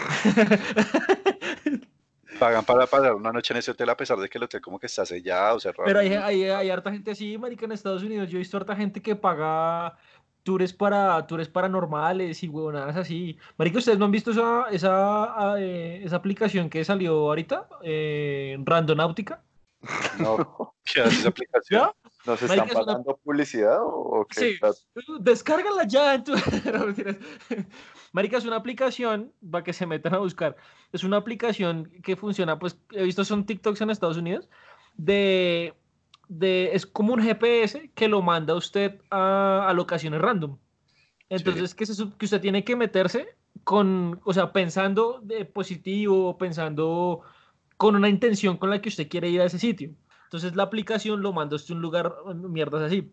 pagan 2.39 2.65
para 2.65 2.87
pasar 2.87 3.13
una 3.13 3.31
noche 3.31 3.53
en 3.53 3.59
ese 3.59 3.71
hotel 3.71 3.89
a 3.89 3.97
pesar 3.97 4.17
de 4.17 4.29
que 4.29 4.37
el 4.37 4.43
hotel 4.45 4.61
como 4.61 4.79
que 4.79 4.87
está 4.87 5.05
sellado, 5.05 5.59
cerrado. 5.59 5.85
Pero 5.85 5.99
hay, 5.99 6.13
hay, 6.13 6.43
hay 6.45 6.69
harta 6.69 6.91
gente 6.91 7.11
así, 7.11 7.37
marica, 7.37 7.65
en 7.65 7.71
Estados 7.71 8.03
Unidos. 8.03 8.29
Yo 8.29 8.37
he 8.37 8.39
visto 8.39 8.57
harta 8.57 8.75
gente 8.75 9.01
que 9.01 9.15
paga 9.15 9.97
tours 10.43 10.73
para 10.73 11.25
tours 11.27 11.47
paranormales 11.47 12.43
y 12.43 12.47
huevonadas 12.47 12.97
así. 12.97 13.37
Marica, 13.57 13.77
¿ustedes 13.77 13.97
no 13.99 14.05
han 14.05 14.11
visto 14.11 14.31
esa, 14.31 14.65
esa, 14.71 15.55
eh, 15.59 16.01
esa 16.03 16.15
aplicación 16.15 16.69
que 16.69 16.83
salió 16.83 17.13
ahorita? 17.29 17.67
Eh, 17.83 18.57
Randonáutica. 18.63 19.43
No, 20.19 20.75
¿qué 20.83 21.01
hace 21.01 21.19
esa 21.19 21.29
aplicación? 21.29 21.81
¿Ya? 21.81 22.10
¿Nos 22.25 22.41
están 22.41 22.57
Marica, 22.59 22.73
es 22.73 22.75
una- 22.75 22.85
pagando 22.85 23.17
publicidad 23.23 23.79
o 23.81 24.25
qué? 24.29 24.39
Sí, 24.39 24.45
Está- 24.53 24.71
descárgala 25.19 25.85
ya. 25.87 26.13
en 26.15 26.23
tu- 26.23 26.33
No, 26.73 26.85
mentiras. 26.85 27.17
Marica, 28.13 28.37
es 28.37 28.45
una 28.45 28.57
aplicación, 28.57 29.31
para 29.49 29.63
que 29.63 29.73
se 29.73 29.85
metan 29.87 30.13
a 30.13 30.19
buscar. 30.19 30.55
Es 30.91 31.03
una 31.03 31.17
aplicación 31.17 31.89
que 32.03 32.15
funciona, 32.15 32.59
pues 32.59 32.77
he 32.91 33.03
visto 33.03 33.23
son 33.23 33.45
TikToks 33.45 33.81
en 33.81 33.89
Estados 33.89 34.17
Unidos, 34.17 34.49
de, 34.97 35.73
de 36.27 36.71
es 36.75 36.85
como 36.85 37.13
un 37.13 37.21
GPS 37.21 37.89
que 37.95 38.07
lo 38.07 38.21
manda 38.21 38.53
usted 38.55 38.99
a, 39.09 39.65
a 39.67 39.73
locaciones 39.73 40.21
random. 40.21 40.57
Entonces, 41.29 41.73
que, 41.73 41.85
se 41.85 41.93
que 42.17 42.25
usted 42.25 42.41
tiene 42.41 42.63
que 42.65 42.75
meterse 42.75 43.29
con, 43.63 44.19
o 44.25 44.33
sea, 44.33 44.51
pensando 44.51 45.19
de 45.23 45.45
positivo, 45.45 46.37
pensando 46.37 47.21
con 47.77 47.95
una 47.95 48.09
intención 48.09 48.57
con 48.57 48.69
la 48.69 48.81
que 48.81 48.89
usted 48.89 49.07
quiere 49.07 49.29
ir 49.29 49.39
a 49.41 49.45
ese 49.45 49.57
sitio. 49.57 49.91
Entonces, 50.31 50.55
la 50.55 50.63
aplicación 50.63 51.21
lo 51.21 51.33
manda 51.33 51.57
a 51.57 51.73
un 51.73 51.81
lugar, 51.81 52.15
mierdas 52.35 52.83
así. 52.83 53.11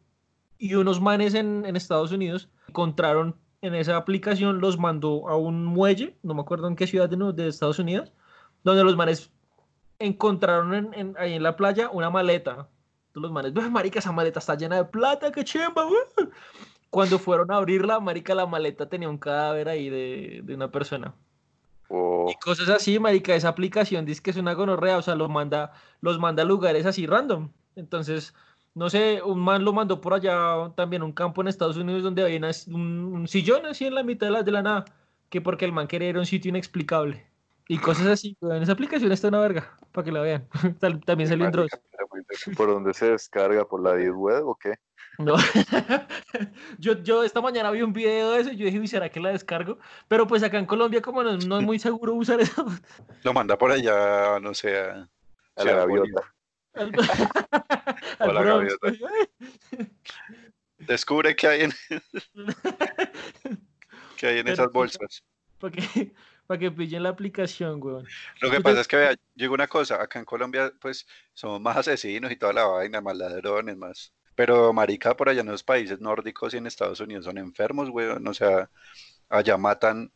Y 0.57 0.75
unos 0.77 1.01
manes 1.01 1.35
en, 1.35 1.67
en 1.67 1.75
Estados 1.75 2.13
Unidos 2.13 2.49
encontraron 2.69 3.35
en 3.61 3.75
esa 3.75 3.97
aplicación, 3.97 4.61
los 4.61 4.79
mandó 4.79 5.29
a 5.29 5.37
un 5.37 5.65
muelle, 5.65 6.17
no 6.23 6.35
me 6.35 6.43
acuerdo 6.43 6.69
en 6.69 6.77
qué 6.77 6.87
ciudad 6.87 7.09
de, 7.09 7.17
de 7.33 7.49
Estados 7.49 7.81
Unidos, 7.81 8.13
donde 8.63 8.85
los 8.85 8.95
manes 8.97 9.33
encontraron 9.99 10.75
en, 10.75 10.95
en- 10.95 11.17
ahí 11.19 11.33
en 11.35 11.43
la 11.43 11.57
playa 11.57 11.91
una 11.91 12.09
maleta. 12.09 12.69
Entonces 13.09 13.23
los 13.23 13.33
manes, 13.33 13.53
"Ve, 13.53 13.69
marica, 13.69 13.99
esa 13.99 14.13
maleta 14.13 14.39
está 14.39 14.55
llena 14.55 14.77
de 14.77 14.85
plata, 14.85 15.33
qué 15.33 15.43
chimba, 15.43 15.85
güey". 15.87 16.29
Cuando 16.89 17.19
fueron 17.19 17.51
a 17.51 17.57
abrirla, 17.57 17.99
marica, 17.99 18.33
la 18.33 18.47
maleta 18.47 18.89
tenía 18.89 19.09
un 19.09 19.19
cadáver 19.19 19.69
ahí 19.69 19.91
de, 19.91 20.41
de 20.45 20.55
una 20.55 20.71
persona. 20.71 21.15
Y 22.31 22.35
cosas 22.37 22.69
así, 22.69 22.99
marica, 22.99 23.35
esa 23.35 23.49
aplicación 23.49 24.05
dice 24.05 24.23
que 24.23 24.31
es 24.31 24.37
una 24.37 24.53
gonorrea, 24.55 24.99
o 24.99 25.03
sea, 25.03 25.15
los 25.15 25.31
manda, 25.31 25.73
los 26.01 26.19
manda 26.19 26.43
a 26.43 26.47
lugares 26.47 26.85
así 26.87 27.07
random. 27.07 27.51
Entonces, 27.75 28.35
no 28.75 28.91
sé, 28.91 29.23
un 29.23 29.41
man 29.41 29.65
lo 29.65 29.73
mandó 29.73 30.01
por 30.01 30.13
allá 30.15 30.73
también 30.77 31.03
un 31.03 31.13
campo 31.13 31.41
en 31.41 31.49
Estados 31.49 31.77
Unidos 31.79 32.03
donde 32.03 32.23
había 32.23 32.37
una- 32.39 32.51
un, 32.69 33.05
un 33.15 33.29
sillón 33.29 33.65
así 33.67 33.87
en 33.87 33.95
la 33.95 34.03
mitad 34.03 34.27
de 34.27 34.33
la, 34.33 34.43
de 34.43 34.53
la 34.53 34.63
nada, 34.63 34.85
que 35.31 35.41
porque 35.41 35.65
el 35.65 35.73
man 35.73 35.89
quería 35.89 36.11
ir 36.11 36.17
a 36.17 36.21
un 36.21 36.27
sitio 36.27 36.51
inexplicable. 36.51 37.27
Y 37.71 37.79
cosas 37.79 38.07
así, 38.07 38.37
en 38.41 38.63
esa 38.63 38.73
aplicación 38.73 39.13
está 39.13 39.29
una 39.29 39.41
verga, 39.41 39.77
para 39.93 40.05
que 40.05 40.13
la 40.13 40.21
vean. 40.21 40.49
También 41.07 41.29
salió 41.29 41.45
en 41.47 41.53
Dross. 41.53 41.71
¿Por 42.57 42.69
dónde 42.69 42.95
se 42.95 43.11
descarga? 43.11 43.67
¿Por 43.67 43.83
la 43.83 43.93
Deep 43.95 44.17
Web 44.17 44.47
o 44.47 44.55
qué? 44.55 44.75
No. 45.19 45.35
yo, 46.79 47.03
yo 47.03 47.25
esta 47.25 47.41
mañana 47.41 47.73
vi 47.73 47.83
un 47.83 47.93
video 47.93 48.31
de 48.33 48.41
eso 48.41 48.53
y 48.53 48.57
yo 48.57 48.67
dije, 48.67 48.79
"Uy, 48.79 48.87
¿será 48.87 49.09
que 49.09 49.19
la 49.19 49.31
descargo? 49.31 49.79
Pero 50.07 50.27
pues 50.29 50.43
acá 50.45 50.59
en 50.59 50.67
Colombia 50.67 51.03
como 51.03 51.25
no, 51.25 51.37
no 51.37 51.59
es 51.59 51.65
muy 51.65 51.79
seguro 51.81 52.15
usar 52.15 52.41
eso. 52.41 52.65
Lo 53.25 53.33
manda 53.33 53.59
por 53.59 53.73
allá, 53.73 54.39
no 54.41 54.55
sé, 54.55 54.79
a 54.79 55.09
A 55.57 55.65
la 55.65 55.73
gaviota. 55.73 56.23
Al, 56.75 56.93
O 58.21 58.25
al 58.25 58.35
la 58.35 58.41
Bronx. 58.41 58.77
gaviota. 58.81 59.91
Descubre 60.79 61.35
qué 61.35 61.49
hay 61.49 61.63
en, 61.63 61.73
qué 64.17 64.27
hay 64.29 64.39
en 64.39 64.45
Pero 64.45 64.55
esas 64.55 64.73
bolsas. 64.73 65.25
Para 65.59 65.73
que, 65.75 66.13
pa' 66.47 66.57
que 66.59 66.71
pillen 66.71 67.03
la 67.03 67.09
aplicación, 67.09 67.83
weón. 67.83 68.07
Lo 68.41 68.51
que 68.53 68.61
pasa 68.61 68.83
es 68.83 68.87
que, 68.87 68.97
vea, 68.97 69.17
llegó 69.35 69.55
una 69.55 69.67
cosa, 69.67 70.01
acá 70.01 70.21
en 70.21 70.25
Colombia, 70.25 70.73
pues, 70.81 71.09
somos 71.35 71.61
más 71.61 71.77
asesinos 71.77 72.31
y 72.31 72.37
toda 72.37 72.53
la 72.53 72.67
vaina, 72.67 73.01
más 73.01 73.17
ladrones, 73.17 73.77
más. 73.77 74.13
Pero, 74.39 74.73
marica, 74.73 75.17
por 75.17 75.29
allá 75.29 75.41
en 75.41 75.49
los 75.49 75.65
países 75.65 76.01
nórdicos 76.01 76.55
y 76.55 76.59
en 76.59 76.69
Estados 76.69 77.01
Unidos 77.01 77.25
son 77.25 77.39
enfermos, 77.39 77.89
weón. 77.89 78.25
O 78.29 78.33
sea, 78.33 78.71
allá 79.29 79.57
matan, 79.57 80.13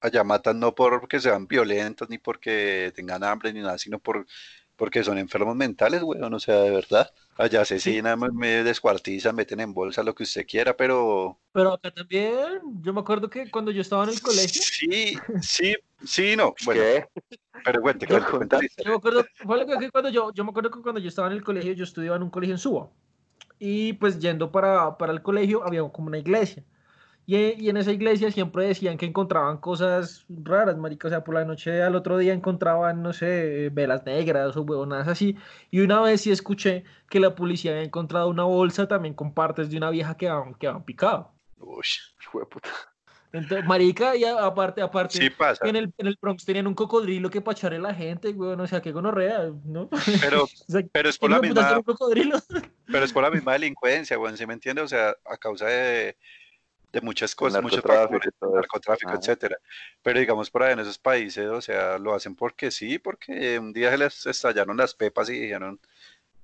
allá 0.00 0.24
matan 0.24 0.58
no 0.58 0.74
porque 0.74 1.20
sean 1.20 1.46
violentos, 1.46 2.10
ni 2.10 2.18
porque 2.18 2.92
tengan 2.96 3.22
hambre, 3.22 3.52
ni 3.52 3.60
nada, 3.60 3.78
sino 3.78 4.00
por, 4.00 4.26
porque 4.74 5.04
son 5.04 5.16
enfermos 5.16 5.54
mentales, 5.54 6.02
weón. 6.02 6.34
O 6.34 6.40
sea, 6.40 6.56
de 6.56 6.72
verdad. 6.72 7.08
Allá 7.36 7.60
asesinan, 7.60 8.18
me- 8.18 8.32
me 8.32 8.64
descuartizan, 8.64 9.36
meten 9.36 9.60
en 9.60 9.72
bolsa 9.72 10.02
lo 10.02 10.12
que 10.12 10.24
usted 10.24 10.44
quiera, 10.44 10.76
pero 10.76 11.38
Pero 11.52 11.74
acá 11.74 11.92
también, 11.92 12.60
yo 12.82 12.92
me 12.92 12.98
acuerdo 12.98 13.30
que 13.30 13.48
cuando 13.48 13.70
yo 13.70 13.80
estaba 13.80 14.02
en 14.02 14.10
el 14.10 14.20
colegio, 14.20 14.60
sí, 14.60 15.16
sí, 15.40 15.76
sí, 16.04 16.34
no. 16.34 16.52
Bueno, 16.64 16.82
¿Qué? 16.82 17.06
pero 17.64 17.80
cuente, 17.80 18.06
¿Qué 18.06 18.12
cuente, 18.20 18.32
cuente 18.56 18.68
yo 18.84 18.90
me 18.90 18.96
acuerdo, 18.96 19.24
fue 19.46 19.56
lo 19.56 19.66
que- 19.66 19.78
que 19.78 19.90
cuando 19.92 20.10
yo, 20.10 20.32
yo 20.32 20.42
me 20.42 20.50
acuerdo 20.50 20.72
que 20.72 20.82
cuando 20.82 21.00
yo 21.00 21.08
estaba 21.08 21.28
en 21.28 21.34
el 21.34 21.44
colegio, 21.44 21.74
yo 21.74 21.84
estudiaba 21.84 22.16
en 22.16 22.24
un 22.24 22.30
colegio 22.30 22.54
en 22.56 22.58
Suba. 22.58 22.90
Y 23.64 23.92
pues 23.94 24.18
yendo 24.18 24.50
para, 24.50 24.98
para 24.98 25.12
el 25.12 25.22
colegio 25.22 25.64
había 25.64 25.82
como 25.90 26.08
una 26.08 26.18
iglesia. 26.18 26.64
Y, 27.26 27.36
y 27.64 27.70
en 27.70 27.76
esa 27.78 27.92
iglesia 27.92 28.30
siempre 28.32 28.66
decían 28.66 28.98
que 28.98 29.06
encontraban 29.06 29.58
cosas 29.58 30.26
raras, 30.28 30.76
marica. 30.78 31.08
O 31.08 31.10
sea, 31.10 31.24
por 31.24 31.34
la 31.36 31.44
noche 31.44 31.82
al 31.82 31.96
otro 31.96 32.18
día 32.18 32.34
encontraban, 32.34 33.02
no 33.02 33.12
sé, 33.12 33.70
velas 33.72 34.04
negras 34.06 34.56
o 34.56 34.62
huevonadas 34.62 35.08
así. 35.08 35.36
Y 35.70 35.80
una 35.80 36.00
vez 36.02 36.22
sí 36.22 36.32
escuché 36.32 36.84
que 37.08 37.20
la 37.20 37.34
policía 37.36 37.72
había 37.72 37.84
encontrado 37.84 38.28
una 38.30 38.44
bolsa 38.44 38.88
también 38.88 39.14
con 39.14 39.34
partes 39.34 39.70
de 39.70 39.76
una 39.78 39.90
vieja 39.90 40.16
que 40.16 40.28
habían, 40.28 40.54
que 40.54 40.66
habían 40.68 40.84
picado. 40.84 41.34
Uy, 41.58 41.84
puta. 42.50 42.91
Entonces, 43.32 43.66
marica, 43.66 44.14
y 44.14 44.24
aparte, 44.24 44.82
aparte, 44.82 45.18
sí 45.18 45.30
pasa. 45.30 45.66
en 45.66 45.76
el, 45.76 45.92
en 45.96 46.06
el 46.06 46.18
Bronx 46.20 46.44
tenían 46.44 46.66
un 46.66 46.74
cocodrilo 46.74 47.30
que 47.30 47.40
pacharé 47.40 47.78
la 47.78 47.94
gente, 47.94 48.28
weón, 48.30 48.60
o 48.60 48.66
sea, 48.66 48.82
qué 48.82 48.92
gonorrea, 48.92 49.50
¿no? 49.64 49.88
Pero, 50.20 50.44
O 50.44 50.46
sea, 50.46 50.82
pero 50.92 51.08
es 51.08 51.16
por 51.16 51.30
¿quién 51.30 51.40
la 51.40 51.48
misma, 51.48 51.62
quiere 51.62 51.76
un 51.78 51.82
cocodrilo? 51.82 52.38
pero 52.86 53.04
es 53.04 53.12
por 53.12 53.22
la 53.22 53.30
misma 53.30 53.54
delincuencia, 53.54 54.18
weón, 54.18 54.36
¿sí 54.36 54.46
me 54.46 54.52
entiende? 54.52 54.82
O 54.82 54.88
sea, 54.88 55.16
a 55.24 55.36
causa 55.38 55.66
de, 55.66 56.16
de 56.92 57.00
muchas 57.00 57.34
cosas, 57.34 57.62
muchos 57.62 57.82
narcotráfico 57.84 58.54
narcotráfico, 58.54 59.12
etcétera. 59.14 59.56
Pero 60.02 60.20
digamos 60.20 60.50
por 60.50 60.62
ahí 60.62 60.74
en 60.74 60.80
esos 60.80 60.98
países, 60.98 61.46
o 61.46 61.62
sea, 61.62 61.98
lo 61.98 62.14
hacen 62.14 62.34
porque 62.36 62.70
sí, 62.70 62.98
porque 62.98 63.58
un 63.58 63.72
día 63.72 63.90
se 63.90 63.98
les 63.98 64.26
estallaron 64.26 64.76
las 64.76 64.94
pepas 64.94 65.30
y 65.30 65.40
dijeron, 65.40 65.80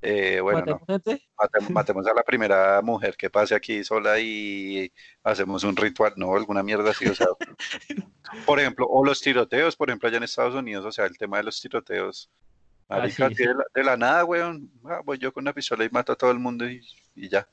eh, 0.03 0.41
bueno, 0.41 0.59
no, 0.61 0.81
Matemos 0.81 0.87
gente. 1.05 1.29
matem- 1.37 1.71
matemos 1.75 2.07
a 2.07 2.15
la 2.15 2.23
primera 2.23 2.81
mujer 2.83 3.17
que 3.17 3.31
pase 3.31 3.55
aquí 3.55 3.83
sola 3.85 4.19
y 4.19 4.93
hacemos 5.23 5.65
un 5.65 5.77
ritual, 5.77 6.13
no, 6.17 6.35
alguna 6.35 6.63
mierda 6.63 6.91
así, 6.91 7.07
o 7.07 7.15
sea, 7.15 7.27
por 8.47 8.61
ejemplo, 8.61 8.87
o 8.89 9.05
los 9.05 9.21
tiroteos, 9.21 9.77
por 9.77 9.89
ejemplo, 9.89 10.09
allá 10.09 10.19
en 10.19 10.25
Estados 10.25 10.55
Unidos, 10.55 10.85
o 10.85 10.93
sea, 10.93 11.07
el 11.07 11.17
tema 11.19 11.39
de 11.39 11.45
los 11.45 11.61
tiroteos, 11.61 12.31
Ah, 12.91 13.01
marica, 13.01 13.29
sí, 13.29 13.35
así 13.35 13.47
de, 13.47 13.55
la, 13.55 13.65
de 13.75 13.85
la 13.85 13.97
nada, 13.99 14.25
weón, 14.25 14.71
ah, 14.85 15.03
voy 15.05 15.19
yo 15.19 15.31
con 15.31 15.45
una 15.45 15.53
pistola 15.53 15.85
y 15.85 15.91
mato 15.91 16.13
a 16.13 16.17
todo 16.17 16.31
el 16.31 16.39
mundo 16.39 16.67
y, 16.67 16.81
y 17.15 17.29
ya. 17.29 17.47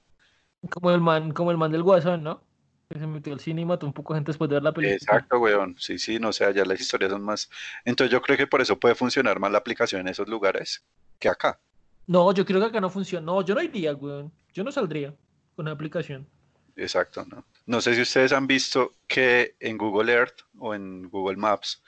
Como 0.70 0.92
el 0.92 1.02
man, 1.02 1.32
como 1.32 1.52
el 1.52 1.58
man 1.58 1.74
del 1.74 1.84
Guasón, 1.84 2.24
¿no? 2.24 2.42
Que 2.90 3.00
se 3.00 3.06
metió 3.06 3.34
al 3.34 3.42
cine 3.42 3.62
y 3.62 3.66
mató 3.66 3.86
un 3.86 3.92
poco 3.92 4.14
gente 4.14 4.30
después 4.30 4.50
de 4.50 4.56
ver 4.56 4.64
la 4.64 4.72
película. 4.72 4.96
Exacto, 4.96 5.40
weón, 5.40 5.76
sí, 5.78 6.00
sí, 6.00 6.20
no 6.20 6.32
sé, 6.32 6.46
allá 6.46 6.64
las 6.64 6.80
historias 6.80 7.12
son 7.12 7.22
más, 7.22 7.50
entonces 7.84 8.14
yo 8.14 8.22
creo 8.22 8.38
que 8.38 8.48
por 8.48 8.62
eso 8.62 8.80
puede 8.80 8.96
funcionar 8.96 9.40
más 9.40 9.52
la 9.52 9.58
aplicación 9.58 10.00
en 10.02 10.08
esos 10.08 10.30
lugares 10.30 10.86
que 11.20 11.28
acá. 11.28 11.60
No, 12.08 12.32
yo 12.34 12.46
creo 12.46 12.60
que 12.60 12.68
acá 12.68 12.80
no 12.80 12.90
funciona. 12.90 13.26
No, 13.26 13.42
yo 13.44 13.56
no 13.56 13.62
iría, 13.62 13.94
weón. 13.94 14.32
Yo 14.54 14.64
no 14.64 14.72
saldría 14.72 15.14
con 15.56 15.66
la 15.66 15.72
aplicación. 15.72 16.28
Exacto, 16.76 17.26
¿no? 17.26 17.46
No 17.66 17.82
sé 17.82 17.96
si 17.96 18.02
ustedes 18.02 18.32
han 18.34 18.48
visto 18.48 18.94
que 19.08 19.56
en 19.60 19.78
Google 19.78 20.12
Earth 20.12 20.42
o 20.60 20.76
en 20.76 21.10
Google 21.10 21.38
Maps, 21.38 21.82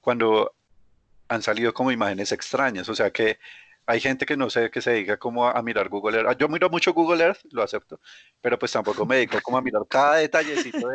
cuando 0.00 0.54
han 1.28 1.42
salido 1.42 1.72
como 1.72 1.92
imágenes 1.92 2.32
extrañas, 2.32 2.88
o 2.88 2.94
sea 2.94 3.10
que 3.10 3.38
hay 3.86 4.00
gente 4.00 4.26
que 4.26 4.36
no 4.36 4.48
sé, 4.48 4.70
que 4.70 4.80
se 4.80 4.92
dedica 4.92 5.16
como 5.18 5.46
a, 5.46 5.60
mirar 5.62 5.88
Google 5.88 6.18
Earth. 6.18 6.28
Ah, 6.30 6.36
Yo 6.38 6.48
miro 6.48 6.70
mucho 6.70 6.92
Google 6.92 7.22
Earth, 7.22 7.40
lo 7.50 7.62
acepto, 7.62 8.00
pero 8.40 8.58
pues 8.58 8.72
tampoco 8.72 9.04
me 9.04 9.16
dedico 9.16 9.40
como 9.42 9.58
a 9.58 9.62
mirar 9.62 9.82
cada 9.88 10.16
detallecito 10.16 10.88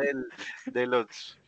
de 0.66 0.86
los, 0.86 1.38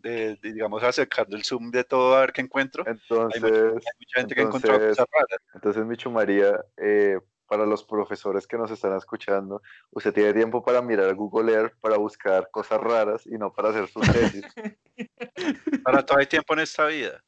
de, 0.00 0.36
de, 0.36 0.52
digamos, 0.52 0.82
acercando 0.82 1.36
el 1.36 1.44
zoom 1.44 1.70
de 1.70 1.84
todo 1.84 2.16
a 2.16 2.20
ver 2.20 2.32
qué 2.32 2.40
encuentro. 2.40 2.84
Hay 2.86 2.92
Entonces, 2.92 3.42
mucha, 3.42 3.56
hay 3.56 3.70
mucha 3.98 4.20
gente 4.20 4.34
que 4.34 4.40
ha 4.40 4.44
encontrado 4.44 4.76
entonces- 4.78 4.96
cosas 4.98 5.06
raras. 5.12 5.40
entonces 5.54 5.84
Michu 5.84 6.10
María, 6.10 6.64
eh, 6.76 7.18
para 7.46 7.64
los 7.64 7.82
profesores 7.82 8.46
que 8.46 8.58
nos 8.58 8.70
están 8.70 8.94
escuchando, 8.96 9.62
usted 9.90 10.12
tiene 10.12 10.34
tiempo 10.34 10.62
para 10.62 10.82
mirar 10.82 11.14
Google 11.14 11.52
Earth 11.52 11.74
para 11.80 11.96
buscar 11.96 12.50
cosas 12.50 12.78
raras 12.80 13.26
y 13.26 13.38
no 13.38 13.52
para 13.52 13.70
hacer 13.70 13.88
su 13.88 14.00
tesis. 14.00 14.44
Para 15.84 16.04
todo 16.04 16.18
hay 16.18 16.26
tiempo 16.26 16.52
en 16.54 16.60
esta 16.60 16.84
vida. 16.86 17.22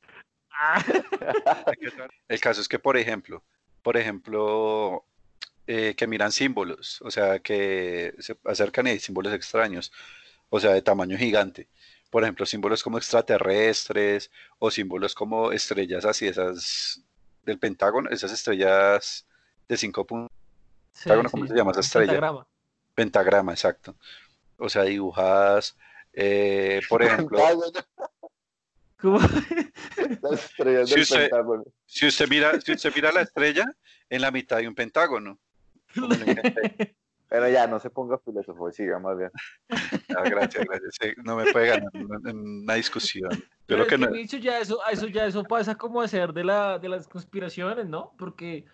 El 2.28 2.40
caso 2.40 2.60
es 2.60 2.68
que, 2.68 2.78
por 2.78 2.96
ejemplo, 2.96 3.42
por 3.82 3.96
ejemplo, 3.96 5.04
eh, 5.66 5.94
que 5.96 6.06
miran 6.06 6.32
símbolos, 6.32 7.00
o 7.02 7.10
sea, 7.10 7.38
que 7.38 8.14
se 8.18 8.36
acercan 8.44 8.86
y 8.86 8.90
hay 8.90 8.98
símbolos 8.98 9.32
extraños, 9.32 9.92
o 10.50 10.60
sea, 10.60 10.72
de 10.72 10.82
tamaño 10.82 11.16
gigante. 11.16 11.68
Por 12.10 12.24
ejemplo, 12.24 12.44
símbolos 12.44 12.82
como 12.82 12.98
extraterrestres 12.98 14.30
o 14.58 14.70
símbolos 14.70 15.14
como 15.14 15.52
estrellas 15.52 16.04
así, 16.04 16.26
esas 16.26 17.02
del 17.44 17.58
Pentágono, 17.58 18.10
esas 18.10 18.32
estrellas 18.32 19.26
de 19.68 19.76
cinco 19.76 20.04
puntos, 20.06 20.30
Sí, 20.92 21.04
Pentágono, 21.04 21.30
¿cómo 21.30 21.46
se 21.46 21.54
llama 21.54 21.70
esa 21.70 21.80
estrella? 21.80 22.06
pentagrama. 22.12 22.46
pentagrama, 22.94 23.52
exacto. 23.52 23.96
O 24.58 24.68
sea, 24.68 24.82
dibujadas, 24.82 25.76
eh, 26.12 26.80
por 26.88 27.02
ejemplo, 27.02 27.38
¿Cómo? 29.00 29.18
Las 30.22 30.44
estrellas 30.44 30.88
Si 30.88 30.94
del 30.94 31.02
usted- 31.02 31.20
Pentágono. 31.30 31.64
Si 31.86 32.06
usted 32.06 32.28
mira, 32.28 32.60
si 32.60 32.72
usted 32.72 32.92
mira 32.94 33.12
la 33.12 33.22
estrella, 33.22 33.64
en 34.10 34.20
la 34.20 34.30
mitad 34.30 34.58
hay 34.58 34.66
un 34.66 34.74
pentágono. 34.74 35.38
Como. 35.94 36.08
Pero 37.30 37.48
ya, 37.48 37.66
no 37.68 37.78
se 37.78 37.88
ponga 37.90 38.18
filósofo, 38.18 38.70
siga 38.72 38.98
más 38.98 39.16
bien. 39.16 39.30
Ah, 40.16 40.24
gracias, 40.28 40.64
gracias. 40.66 40.96
Sí, 41.00 41.08
no 41.24 41.36
me 41.36 41.46
puede 41.52 41.68
ganar 41.68 41.88
en 41.94 42.36
una- 42.64 42.74
discusión. 42.74 43.30
Yo 43.30 43.44
Pero 43.66 43.78
lo 43.78 43.82
es 43.84 43.88
que 43.88 43.98
no, 43.98 44.10
Micho, 44.10 44.36
ya 44.38 44.58
eso, 44.58 44.80
eso 44.90 45.06
ya 45.06 45.24
eso 45.26 45.44
pasa 45.44 45.76
como 45.76 46.00
a 46.02 46.08
ser 46.08 46.32
de 46.32 46.42
la 46.42 46.78
de 46.80 46.88
las 46.88 47.06
conspiraciones, 47.06 47.86
¿no? 47.86 48.12
Porque 48.18 48.64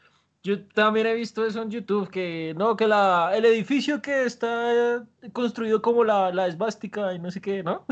yo 0.42 0.66
también 0.68 1.06
he 1.06 1.14
visto 1.14 1.44
eso 1.44 1.60
en 1.60 1.70
YouTube, 1.70 2.08
que 2.08 2.54
no, 2.56 2.74
que 2.76 2.86
la, 2.88 3.32
el 3.36 3.44
edificio 3.44 4.00
que 4.00 4.24
está 4.24 5.06
construido 5.34 5.82
como 5.82 6.04
la, 6.04 6.32
la 6.32 6.46
esvástica 6.46 7.12
y 7.12 7.18
no 7.18 7.30
sé 7.30 7.42
qué, 7.42 7.62
¿no? 7.62 7.84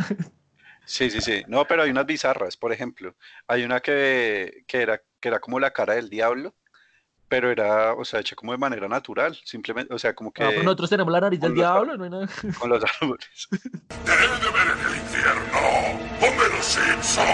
Sí, 0.87 1.11
sí, 1.11 1.21
sí. 1.21 1.43
No, 1.49 1.67
pero 1.67 1.83
hay 1.83 1.91
unas 1.91 2.07
bizarras, 2.07 2.57
por 2.57 2.73
ejemplo. 2.73 3.15
Hay 3.47 3.65
una 3.65 3.81
que, 3.81 4.65
que 4.67 4.83
era, 4.83 5.03
que 5.21 5.29
era 5.29 5.41
como 5.41 5.59
la 5.61 5.73
cara 5.73 5.95
del 5.95 6.09
diablo, 6.11 6.55
pero 7.29 7.51
era, 7.51 7.95
o 7.95 8.05
sea, 8.05 8.21
hecha 8.21 8.37
como 8.37 8.53
de 8.53 8.59
manera 8.59 8.89
natural, 8.89 9.39
simplemente, 9.45 9.93
o 9.93 9.99
sea, 9.99 10.15
como 10.15 10.33
que 10.33 10.43
Ah, 10.43 10.49
pero 10.51 10.63
nosotros 10.63 10.91
tenemos 10.91 11.13
la 11.13 11.21
nariz 11.21 11.41
del 11.41 11.55
diablo, 11.55 11.97
no 11.97 12.05
hay 12.05 12.11
nada. 12.11 12.29
con 12.59 12.71
los 12.71 12.83
árboles. 13.01 13.49
Debe 13.51 14.29
de 14.29 14.51
ver 14.53 14.69
en 14.73 14.87
el 14.87 14.97
infierno. 14.97 15.59
Homero 16.21 16.63
Simpson. 16.63 17.25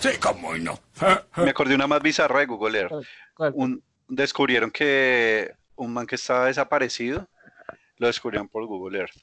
Sí, 0.00 0.08
cómo 0.20 0.56
no. 0.56 0.80
Me 1.36 1.50
acordé 1.50 1.74
una 1.74 1.86
más 1.86 2.02
bizarra 2.02 2.40
de 2.40 2.46
Google 2.46 2.78
Earth. 2.78 3.06
Un, 3.54 3.82
descubrieron 4.08 4.70
que 4.70 5.54
un 5.76 5.92
man 5.92 6.06
que 6.06 6.14
estaba 6.14 6.46
desaparecido, 6.46 7.28
lo 7.98 8.06
descubrieron 8.06 8.48
por 8.48 8.66
Google 8.66 8.98
Earth. 8.98 9.16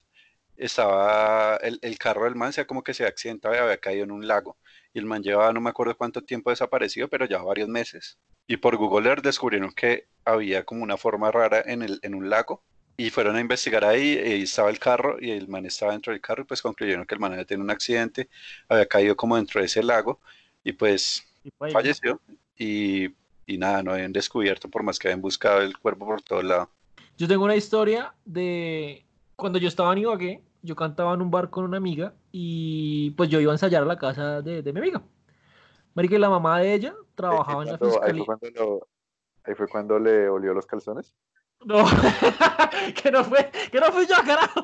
Estaba, 0.56 1.58
el, 1.58 1.80
el 1.82 1.98
carro 1.98 2.26
del 2.26 2.36
man, 2.36 2.54
sea 2.54 2.66
como 2.66 2.84
que 2.84 2.94
se 2.94 3.06
accidentaba 3.06 3.56
y 3.56 3.60
había 3.60 3.78
caído 3.78 4.04
en 4.04 4.12
un 4.12 4.28
lago. 4.28 4.58
Y 4.98 5.00
el 5.00 5.06
man 5.06 5.22
llevaba, 5.22 5.54
no 5.54 5.62
me 5.62 5.70
acuerdo 5.70 5.96
cuánto 5.96 6.24
tiempo 6.24 6.50
desaparecido, 6.50 7.08
pero 7.08 7.28
ya 7.28 7.38
varios 7.38 7.70
meses. 7.70 8.18
Y 8.48 8.58
por 8.58 8.78
Google 8.78 9.08
Earth 9.08 9.24
descubrieron 9.24 9.72
que 9.72 10.08
había 10.26 10.64
como 10.64 10.82
una 10.82 10.98
forma 10.98 11.30
rara 11.30 11.62
en, 11.64 11.84
el, 11.84 12.00
en 12.02 12.16
un 12.16 12.32
lago. 12.32 12.64
Y 12.98 13.12
fueron 13.12 13.36
a 13.36 13.40
investigar 13.40 13.86
ahí, 13.86 14.20
y 14.26 14.42
estaba 14.42 14.72
el 14.72 14.80
carro, 14.80 15.18
y 15.22 15.30
el 15.30 15.48
man 15.48 15.68
estaba 15.68 15.92
dentro 15.92 16.14
del 16.14 16.20
carro, 16.20 16.42
y 16.42 16.46
pues 16.46 16.64
concluyeron 16.64 17.06
que 17.06 17.14
el 17.14 17.22
man 17.22 17.32
había 17.32 17.46
tenido 17.46 17.64
un 17.64 17.70
accidente, 17.70 18.28
había 18.68 18.88
caído 18.88 19.16
como 19.16 19.36
dentro 19.36 19.60
de 19.60 19.68
ese 19.68 19.84
lago, 19.84 20.20
y 20.64 20.72
pues 20.72 21.24
Y 21.44 21.52
falleció. 21.72 22.20
Y, 22.58 23.10
y 23.46 23.58
nada, 23.60 23.84
no 23.84 23.92
habían 23.92 24.12
descubierto, 24.12 24.68
por 24.68 24.82
más 24.82 24.98
que 24.98 25.10
habían 25.10 25.22
buscado 25.22 25.62
el 25.62 25.78
cuerpo 25.78 26.08
por 26.08 26.24
todo 26.24 26.42
lado. 26.42 26.72
Yo 27.20 27.28
tengo 27.28 27.46
una 27.46 27.56
historia 27.56 28.16
de 28.26 29.06
cuando 29.36 29.60
yo 29.60 29.68
estaba 29.68 29.94
en 29.94 30.00
Ibagué, 30.00 30.42
yo 30.64 30.76
cantaba 30.76 31.14
en 31.14 31.22
un 31.22 31.30
bar 31.30 31.52
con 31.52 31.66
una 31.66 31.78
amiga 31.78 32.16
y 32.40 33.12
pues 33.12 33.30
yo 33.30 33.40
iba 33.40 33.52
a 33.52 33.56
ensayar 33.56 33.82
a 33.84 33.86
la 33.86 33.98
casa 33.98 34.42
de, 34.44 34.62
de 34.62 34.74
mi 34.74 34.80
amiga. 34.80 35.02
Marica, 35.96 36.16
y 36.16 36.20
la 36.20 36.30
mamá 36.30 36.60
de 36.60 36.74
ella 36.74 36.94
trabajaba 37.16 37.64
en 37.64 37.70
la 37.70 37.74
ahí, 37.80 37.90
fiscalía. 37.90 38.24
fue 38.26 38.38
cuando 38.38 38.50
lo- 38.64 38.88
ahí 39.44 39.56
fue 39.56 39.68
cuando 39.68 40.00
le 40.00 40.30
olió 40.30 40.54
los 40.54 40.66
calzones. 40.68 41.14
No, 41.66 41.84
que 43.02 43.10
no 43.12 43.24
fue, 43.24 43.50
que 43.72 43.80
no 43.80 43.92
fui 43.92 44.06
yo, 44.06 44.16
carajo. 44.24 44.62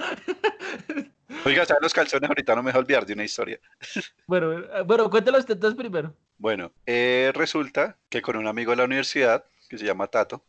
Oiga, 1.45 1.65
¿saben 1.65 1.81
los 1.81 1.93
calzones? 1.93 2.29
Ahorita 2.29 2.55
no 2.55 2.62
me 2.63 2.71
voy 2.71 2.77
a 2.77 2.81
olvidar 2.81 3.05
de 3.05 3.13
una 3.13 3.23
historia. 3.23 3.59
Bueno, 4.27 4.63
bueno, 4.86 5.09
cuéntelo 5.09 5.38
usted 5.39 5.55
entonces 5.55 5.77
primero. 5.77 6.13
Bueno, 6.38 6.71
eh, 6.86 7.31
resulta 7.36 7.97
que 8.09 8.21
con 8.21 8.38
un 8.38 8.47
amigo 8.47 8.71
de 8.71 8.77
la 8.77 8.86
universidad, 8.86 9.45
que 9.69 9.77
se 9.77 9.86
llama 9.86 10.07
Tato, 10.07 10.45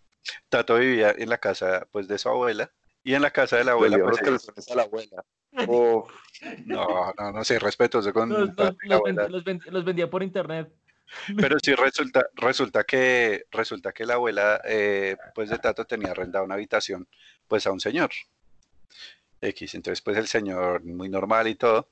Tato 0.49 0.77
vivía 0.77 1.11
en 1.17 1.29
la 1.29 1.39
casa 1.39 1.87
pues 1.91 2.07
de 2.07 2.19
su 2.19 2.29
abuela, 2.29 2.71
y 3.05 3.15
en 3.15 3.23
la 3.23 3.31
casa 3.31 3.57
de 3.59 3.65
la 3.65 3.73
Le 3.73 3.73
abuela, 3.73 3.99
pues, 4.03 4.69
a 4.71 4.75
la 4.75 4.83
abuela. 4.83 5.25
No, 6.67 7.13
no, 7.17 7.33
no 7.33 7.45
sé, 7.45 7.59
respetuoso 7.59 8.13
con 8.13 8.29
Los, 8.31 8.57
Tato 8.57 8.73
los- 8.73 8.85
y 8.85 8.89
la 8.89 8.97
los 8.97 9.05
vend- 9.05 9.09
abuela. 9.21 9.29
los 9.29 9.45
vend- 9.45 9.65
los 9.71 9.85
vendía 9.85 10.11
por 10.11 10.23
internet. 10.23 10.73
Pero 11.37 11.59
sí 11.63 11.75
resulta, 11.77 12.27
resulta 12.35 12.85
que, 12.85 13.45
resulta 13.51 13.93
que 13.93 14.07
la 14.07 14.15
abuela, 14.15 14.61
eh, 14.65 15.17
pues 15.35 15.51
de 15.51 15.59
Tato 15.59 15.85
tenía 15.85 16.11
arrendado 16.11 16.45
una 16.45 16.55
habitación, 16.55 17.07
pues 17.47 17.67
a 17.67 17.73
un 17.73 17.81
señor. 17.81 18.11
X, 19.41 19.75
entonces 19.75 20.01
pues 20.01 20.17
el 20.17 20.27
señor 20.27 20.83
muy 20.85 21.09
normal 21.09 21.49
y 21.49 21.55
todo. 21.55 21.89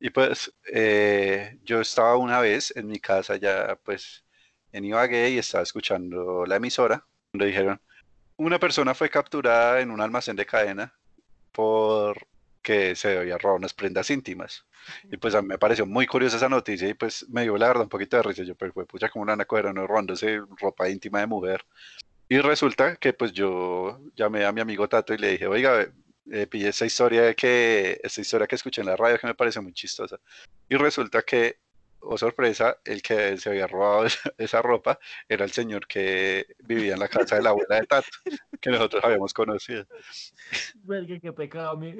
Y 0.00 0.10
pues 0.10 0.52
eh, 0.72 1.58
yo 1.64 1.80
estaba 1.80 2.16
una 2.16 2.40
vez 2.40 2.72
en 2.76 2.86
mi 2.88 3.00
casa 3.00 3.36
ya 3.36 3.78
pues 3.84 4.24
en 4.72 4.84
Ibagué 4.84 5.30
y 5.30 5.38
estaba 5.38 5.62
escuchando 5.64 6.44
la 6.46 6.56
emisora, 6.56 7.04
donde 7.32 7.46
dijeron, 7.46 7.80
una 8.36 8.58
persona 8.58 8.94
fue 8.94 9.08
capturada 9.08 9.80
en 9.80 9.90
un 9.90 10.00
almacén 10.00 10.36
de 10.36 10.46
cadena 10.46 10.94
porque 11.52 12.94
se 12.94 13.18
había 13.18 13.38
robado 13.38 13.58
unas 13.58 13.74
prendas 13.74 14.10
íntimas. 14.10 14.66
Y 15.10 15.16
pues 15.16 15.34
a 15.34 15.42
mí 15.42 15.48
me 15.48 15.58
pareció 15.58 15.86
muy 15.86 16.06
curiosa 16.06 16.36
esa 16.36 16.48
noticia 16.48 16.88
y 16.88 16.94
pues 16.94 17.26
me 17.28 17.42
dio 17.42 17.56
la 17.56 17.68
verdad 17.68 17.84
un 17.84 17.88
poquito 17.88 18.16
de 18.16 18.22
risa. 18.22 18.42
Yo, 18.44 18.54
pero 18.54 18.72
fue 18.72 18.86
pucha, 18.86 19.08
como 19.08 19.22
una 19.22 19.44
coger 19.44 19.66
a 19.66 19.70
uno 19.70 19.86
robándose 19.86 20.40
ropa 20.60 20.88
íntima 20.88 21.20
de 21.20 21.26
mujer? 21.26 21.64
Y 22.28 22.38
resulta 22.38 22.96
que 22.96 23.12
pues 23.12 23.32
yo 23.32 24.00
llamé 24.16 24.44
a 24.44 24.52
mi 24.52 24.60
amigo 24.60 24.88
Tato 24.88 25.14
y 25.14 25.18
le 25.18 25.32
dije, 25.32 25.46
oiga, 25.46 25.86
eh, 26.30 26.46
pillé 26.46 26.68
esa 26.68 26.86
historia 26.86 27.34
que, 27.34 28.00
esta 28.02 28.20
historia 28.20 28.46
que 28.46 28.56
escuché 28.56 28.80
en 28.80 28.88
la 28.88 28.96
radio 28.96 29.18
que 29.18 29.28
me 29.28 29.34
pareció 29.34 29.62
muy 29.62 29.72
chistosa. 29.72 30.18
Y 30.68 30.76
resulta 30.76 31.22
que, 31.22 31.58
oh 32.08 32.18
sorpresa, 32.18 32.78
el 32.84 33.02
que 33.02 33.36
se 33.36 33.50
había 33.50 33.66
robado 33.66 34.06
esa, 34.06 34.32
esa 34.38 34.62
ropa 34.62 34.98
era 35.28 35.44
el 35.44 35.50
señor 35.50 35.86
que 35.86 36.46
vivía 36.60 36.94
en 36.94 37.00
la 37.00 37.08
casa 37.08 37.36
de 37.36 37.42
la 37.42 37.50
abuela 37.50 37.76
de 37.76 37.86
Tato, 37.86 38.08
que 38.60 38.70
nosotros 38.70 39.04
habíamos 39.04 39.32
conocido. 39.32 39.86
Verga, 40.82 41.18
qué 41.20 41.32
pecado, 41.32 41.76
mi. 41.76 41.94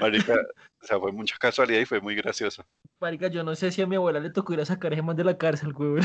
Marica, 0.00 0.34
o 0.82 0.86
sea, 0.86 0.98
fue 0.98 1.12
mucha 1.12 1.36
casualidad 1.38 1.80
y 1.80 1.84
fue 1.84 2.00
muy 2.00 2.14
gracioso. 2.14 2.64
Marica, 3.00 3.28
yo 3.28 3.44
no 3.44 3.54
sé 3.54 3.70
si 3.70 3.82
a 3.82 3.86
mi 3.86 3.96
abuela 3.96 4.20
le 4.20 4.30
tocó 4.30 4.52
ir 4.52 4.60
a 4.60 4.66
sacar 4.66 4.92
ese 4.92 5.02
man 5.02 5.16
de 5.16 5.24
la 5.24 5.38
cárcel, 5.38 5.72
güey. 5.72 6.02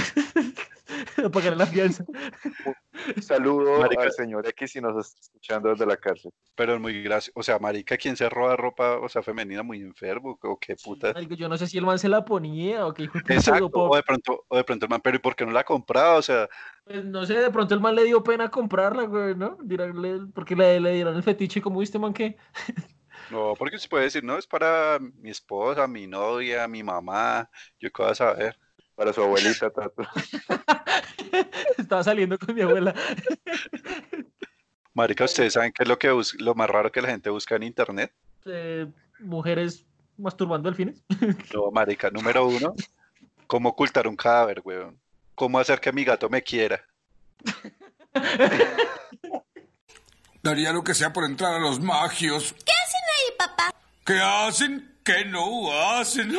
A 1.24 1.30
pagar 1.30 1.56
la 1.58 1.66
fianza. 1.66 2.06
un 3.16 3.22
saludo 3.22 3.80
Marica. 3.80 4.04
al 4.04 4.12
señor 4.12 4.48
X 4.48 4.72
si 4.72 4.82
nos 4.82 5.06
está 5.06 5.20
escuchando 5.22 5.70
desde 5.70 5.86
la 5.86 5.98
cárcel. 5.98 6.32
Pero 6.56 6.74
es 6.76 6.80
muy 6.80 7.02
gracioso. 7.04 7.32
O 7.40 7.44
sea, 7.44 7.60
marica, 7.60 7.98
¿quién 7.98 8.16
se 8.16 8.30
roba 8.30 8.56
ropa, 8.56 8.98
o 8.98 9.10
sea, 9.10 9.22
femenina 9.22 9.64
muy 9.64 9.82
enfermo? 9.82 10.38
¿O 10.42 10.60
qué 10.60 10.76
puta? 10.76 11.14
Marica, 11.14 11.36
yo 11.36 11.50
no 11.50 11.58
sé 11.58 11.68
si 11.68 11.78
el 11.78 11.86
man 11.86 12.00
se 12.00 12.10
la 12.10 12.24
ponía 12.26 12.86
o 12.86 12.94
qué 12.94 13.04
hijo 13.04 13.18
de 13.20 13.22
puta, 13.24 13.34
Exacto, 13.34 13.70
o 13.74 13.96
de 13.96 14.04
pronto, 14.04 14.46
o 14.48 14.58
de 14.58 14.64
pronto 14.64 14.86
el 14.86 14.90
man, 14.90 15.02
pero 15.04 15.18
¿y 15.18 15.20
por 15.20 15.36
qué 15.36 15.46
no 15.46 15.52
la 15.52 15.62
ha 15.62 15.64
comprado? 15.66 16.18
O 16.18 16.22
sea, 16.22 16.48
Pues 16.84 17.04
no 17.04 17.26
sé, 17.26 17.36
de 17.36 17.50
pronto 17.52 17.74
el 17.74 17.82
man 17.82 17.96
le 17.96 18.04
dio 18.04 18.24
pena 18.24 18.50
comprarla, 18.50 19.04
güey, 19.04 19.36
¿no? 19.36 19.58
Dirarle- 19.58 20.32
porque 20.34 20.56
le, 20.56 20.80
le 20.80 20.94
dieron 20.94 21.16
el 21.16 21.24
fetiche, 21.24 21.62
como 21.62 21.80
viste, 21.80 22.00
man, 22.00 22.14
que 22.14 22.38
no, 23.30 23.56
porque 23.58 23.80
se 23.80 23.88
puede 23.90 24.06
decir, 24.06 24.24
no, 24.24 24.38
es 24.38 24.48
para 24.48 25.00
mi 25.00 25.30
esposa, 25.32 25.88
mi 25.88 26.08
novia, 26.08 26.68
mi 26.68 26.84
mamá, 26.84 27.50
yo 27.80 27.92
qué 27.92 28.04
vas 28.04 28.22
a 28.22 28.34
saber. 28.34 28.60
Para 28.96 29.12
su 29.14 29.22
abuelita, 29.22 29.70
Tato. 29.70 30.04
estaba 31.78 32.04
saliendo 32.04 32.38
con 32.40 32.56
mi 32.56 32.62
abuela. 32.62 32.96
Marica, 34.94 35.26
¿ustedes 35.26 35.54
saben 35.54 35.74
qué 35.74 35.84
es 35.84 35.90
lo 35.90 36.00
que 36.00 36.10
bus- 36.12 36.36
lo 36.40 36.56
más 36.56 36.70
raro 36.70 36.92
que 36.92 37.02
la 37.02 37.10
gente 37.10 37.30
busca 37.30 37.56
en 37.58 37.64
internet? 37.64 38.14
Eh, 38.46 38.88
mujeres 39.20 39.86
masturbando 40.18 40.70
delfines. 40.70 41.04
No, 41.54 41.72
marica, 41.72 42.10
número 42.10 42.48
uno, 42.48 42.74
cómo 43.48 43.70
ocultar 43.70 44.08
un 44.08 44.16
cadáver, 44.16 44.62
weón. 44.64 44.98
¿Cómo 45.36 45.60
hacer 45.60 45.82
que 45.82 45.92
mi 45.92 46.06
gato 46.06 46.30
me 46.30 46.42
quiera? 46.42 46.82
Daría 50.42 50.72
lo 50.72 50.84
que 50.84 50.94
sea 50.94 51.12
por 51.12 51.26
entrar 51.26 51.56
a 51.56 51.60
los 51.60 51.80
magios. 51.82 52.54
¿Qué 52.54 52.72
hacen 52.72 53.02
ahí, 53.18 53.38
papá? 53.38 53.76
¿Qué 54.06 54.20
hacen? 54.22 54.96
¿Qué 55.04 55.26
no 55.26 55.72
hacen? 55.98 56.34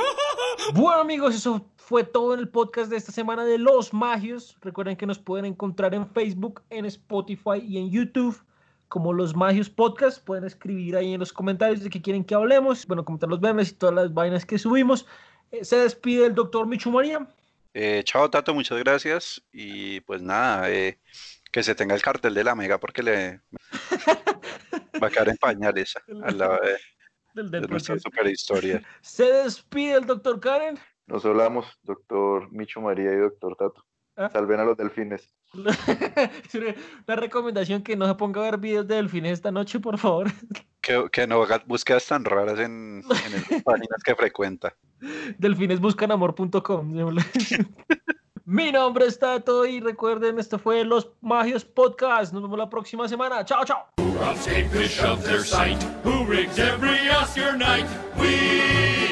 Bueno, 0.73 1.01
amigos, 1.03 1.35
eso 1.35 1.69
fue 1.87 2.03
todo 2.03 2.35
en 2.35 2.40
el 2.40 2.49
podcast 2.49 2.90
de 2.90 2.96
esta 2.96 3.12
semana 3.12 3.44
de 3.44 3.59
Los 3.59 3.94
Magios. 3.94 4.59
Recuerden 4.61 4.96
que 4.96 5.07
nos 5.07 5.20
pueden 5.20 5.44
encontrar 5.44 5.94
en 5.94 6.05
Facebook, 6.11 6.61
en 6.68 6.85
Spotify 6.85 7.62
y 7.64 7.79
en 7.79 7.92
YouTube 7.92 8.42
como 8.88 9.12
Los 9.12 9.37
Magios 9.37 9.70
Podcast. 9.70 10.20
Pueden 10.25 10.42
escribir 10.42 10.96
ahí 10.96 11.14
en 11.14 11.20
los 11.20 11.33
comentarios 11.33 11.85
de 11.85 11.88
qué 11.88 12.03
quieren 12.03 12.25
que 12.25 12.35
hablemos. 12.35 12.85
Bueno, 12.88 13.05
comentar 13.05 13.29
los 13.29 13.40
memes 13.40 13.70
y 13.70 13.75
todas 13.75 13.94
las 13.94 14.12
vainas 14.12 14.44
que 14.44 14.59
subimos. 14.59 15.07
Eh, 15.53 15.64
se 15.64 15.77
despide 15.77 16.27
el 16.27 16.35
doctor 16.35 16.66
Michu 16.66 16.90
María. 16.90 17.25
Eh, 17.72 18.03
chao, 18.05 18.29
Tato, 18.29 18.53
muchas 18.53 18.79
gracias. 18.81 19.40
Y 19.53 20.01
pues 20.01 20.20
nada, 20.20 20.68
eh, 20.68 20.99
que 21.53 21.62
se 21.62 21.77
tenga 21.77 21.94
el 21.94 22.03
cartel 22.03 22.35
de 22.35 22.42
la 22.42 22.57
Mega 22.57 22.81
porque 22.81 23.05
le 23.05 23.40
va 25.01 25.07
a 25.07 25.11
quedar 25.11 25.29
en 25.29 25.37
pañales 25.37 25.94
al 26.25 26.37
lado 26.37 26.59
de, 26.64 26.79
Del, 27.35 27.49
de 27.53 27.61
del 27.61 27.70
nuestra 27.70 27.94
podcast. 27.94 28.12
super 28.12 28.27
historia. 28.27 28.83
Se 29.03 29.22
despide 29.22 29.99
el 29.99 30.07
doctor 30.07 30.40
Karen. 30.40 30.81
Nos 31.07 31.25
hablamos, 31.25 31.66
doctor 31.83 32.51
Micho 32.53 32.81
María 32.81 33.12
y 33.12 33.16
doctor 33.16 33.57
Tato. 33.57 33.85
Ah. 34.16 34.31
Salven 34.33 34.61
a 34.61 34.64
los 34.64 34.77
delfines. 34.77 35.33
Una 35.53 35.71
una 37.07 37.16
recomendación 37.16 37.83
que 37.83 37.97
no 37.97 38.07
se 38.07 38.14
ponga 38.14 38.40
a 38.40 38.51
ver 38.51 38.59
videos 38.59 38.87
de 38.88 38.97
delfines 38.97 39.33
esta 39.33 39.51
noche, 39.51 39.81
por 39.81 39.99
favor. 39.99 40.29
Que, 40.87 41.05
que 41.11 41.27
no 41.27 41.42
haga 41.42 41.64
búsquedas 41.66 42.07
tan 42.07 42.25
raras 42.25 42.61
en, 42.61 43.03
en 43.03 43.33
las 43.33 43.62
páginas 43.64 44.03
que 44.05 44.14
frecuenta. 44.14 44.77
delfinesbuscanamor.com. 45.37 46.95
Mi 48.45 48.71
nombre 48.71 49.07
es 49.07 49.19
Tato 49.19 49.66
y 49.66 49.81
recuerden, 49.81 50.38
esto 50.38 50.61
fue 50.61 50.85
Los 50.85 51.11
Magios 51.21 51.64
Podcast. 51.64 52.33
Nos 52.33 52.42
vemos 52.42 52.57
la 52.57 52.71
próxima 52.71 53.09
semana. 53.09 53.45
Chao, 53.45 53.64
chao. 53.64 53.88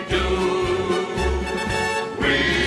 Who 0.06 0.63
We 2.24 2.63